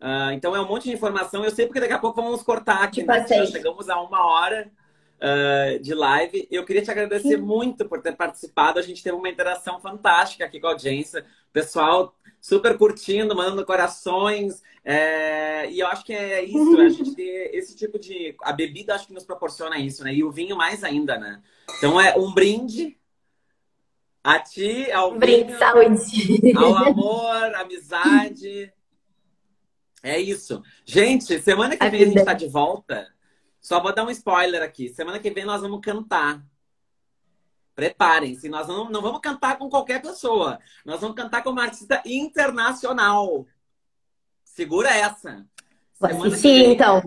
[0.00, 1.44] Uh, então é um monte de informação.
[1.44, 3.26] Eu sei porque daqui a pouco vamos cortar aqui, né?
[3.28, 4.70] Já chegamos a uma hora
[5.16, 6.48] uh, de live.
[6.50, 7.42] Eu queria te agradecer Sim.
[7.42, 8.78] muito por ter participado.
[8.78, 11.26] A gente teve uma interação fantástica aqui com a audiência.
[11.50, 12.14] O pessoal
[12.46, 14.62] super curtindo, mandando corações.
[14.84, 15.68] É...
[15.68, 18.36] E eu acho que é isso, a gente ter esse tipo de.
[18.42, 20.14] A bebida acho que nos proporciona isso, né?
[20.14, 21.42] E o vinho mais ainda, né?
[21.76, 22.96] Então é um brinde
[24.22, 26.52] a ti, ao brinde, vinho, saúde.
[26.56, 28.72] ao amor, amizade.
[30.00, 30.62] É isso.
[30.84, 32.10] Gente, semana que a vem vida.
[32.12, 33.08] a gente tá de volta.
[33.60, 34.88] Só vou dar um spoiler aqui.
[34.88, 36.44] Semana que vem nós vamos cantar.
[37.76, 40.58] Preparem-se, nós não, não vamos cantar com qualquer pessoa.
[40.82, 43.46] Nós vamos cantar com uma artista internacional.
[44.42, 45.46] Segura essa.
[46.00, 47.02] Vou assistir, vem, então.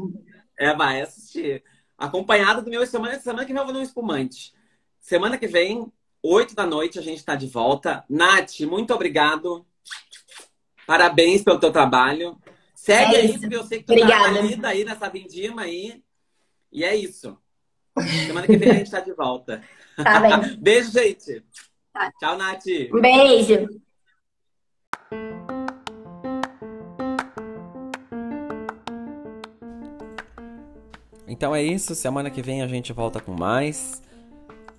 [0.55, 1.63] É, vai assistir.
[1.97, 4.53] Acompanhado do meu semana, semana que vem eu vou no espumante.
[4.99, 5.91] Semana que vem,
[6.21, 8.05] 8 da noite, a gente está de volta.
[8.07, 9.65] Nath, muito obrigado.
[10.85, 12.37] Parabéns pelo teu trabalho.
[12.75, 14.61] Segue é aí, porque eu sei que tu tá Obrigada.
[14.61, 16.03] tá aí nessa vindima aí.
[16.71, 17.35] E é isso.
[18.27, 19.63] Semana que vem a gente está de volta.
[20.03, 20.57] Tá bem.
[20.59, 21.43] Beijo, gente.
[21.93, 22.11] Tá.
[22.19, 22.65] Tchau, Nath.
[22.93, 23.67] Um beijo.
[31.27, 34.01] Então é isso, semana que vem a gente volta com mais.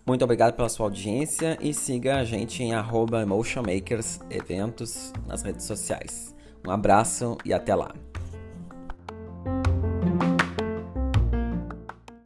[0.06, 3.24] Muito obrigado pela sua audiência e siga a gente em arroba
[4.30, 6.34] Eventos nas redes sociais.
[6.66, 7.94] Um abraço e até lá.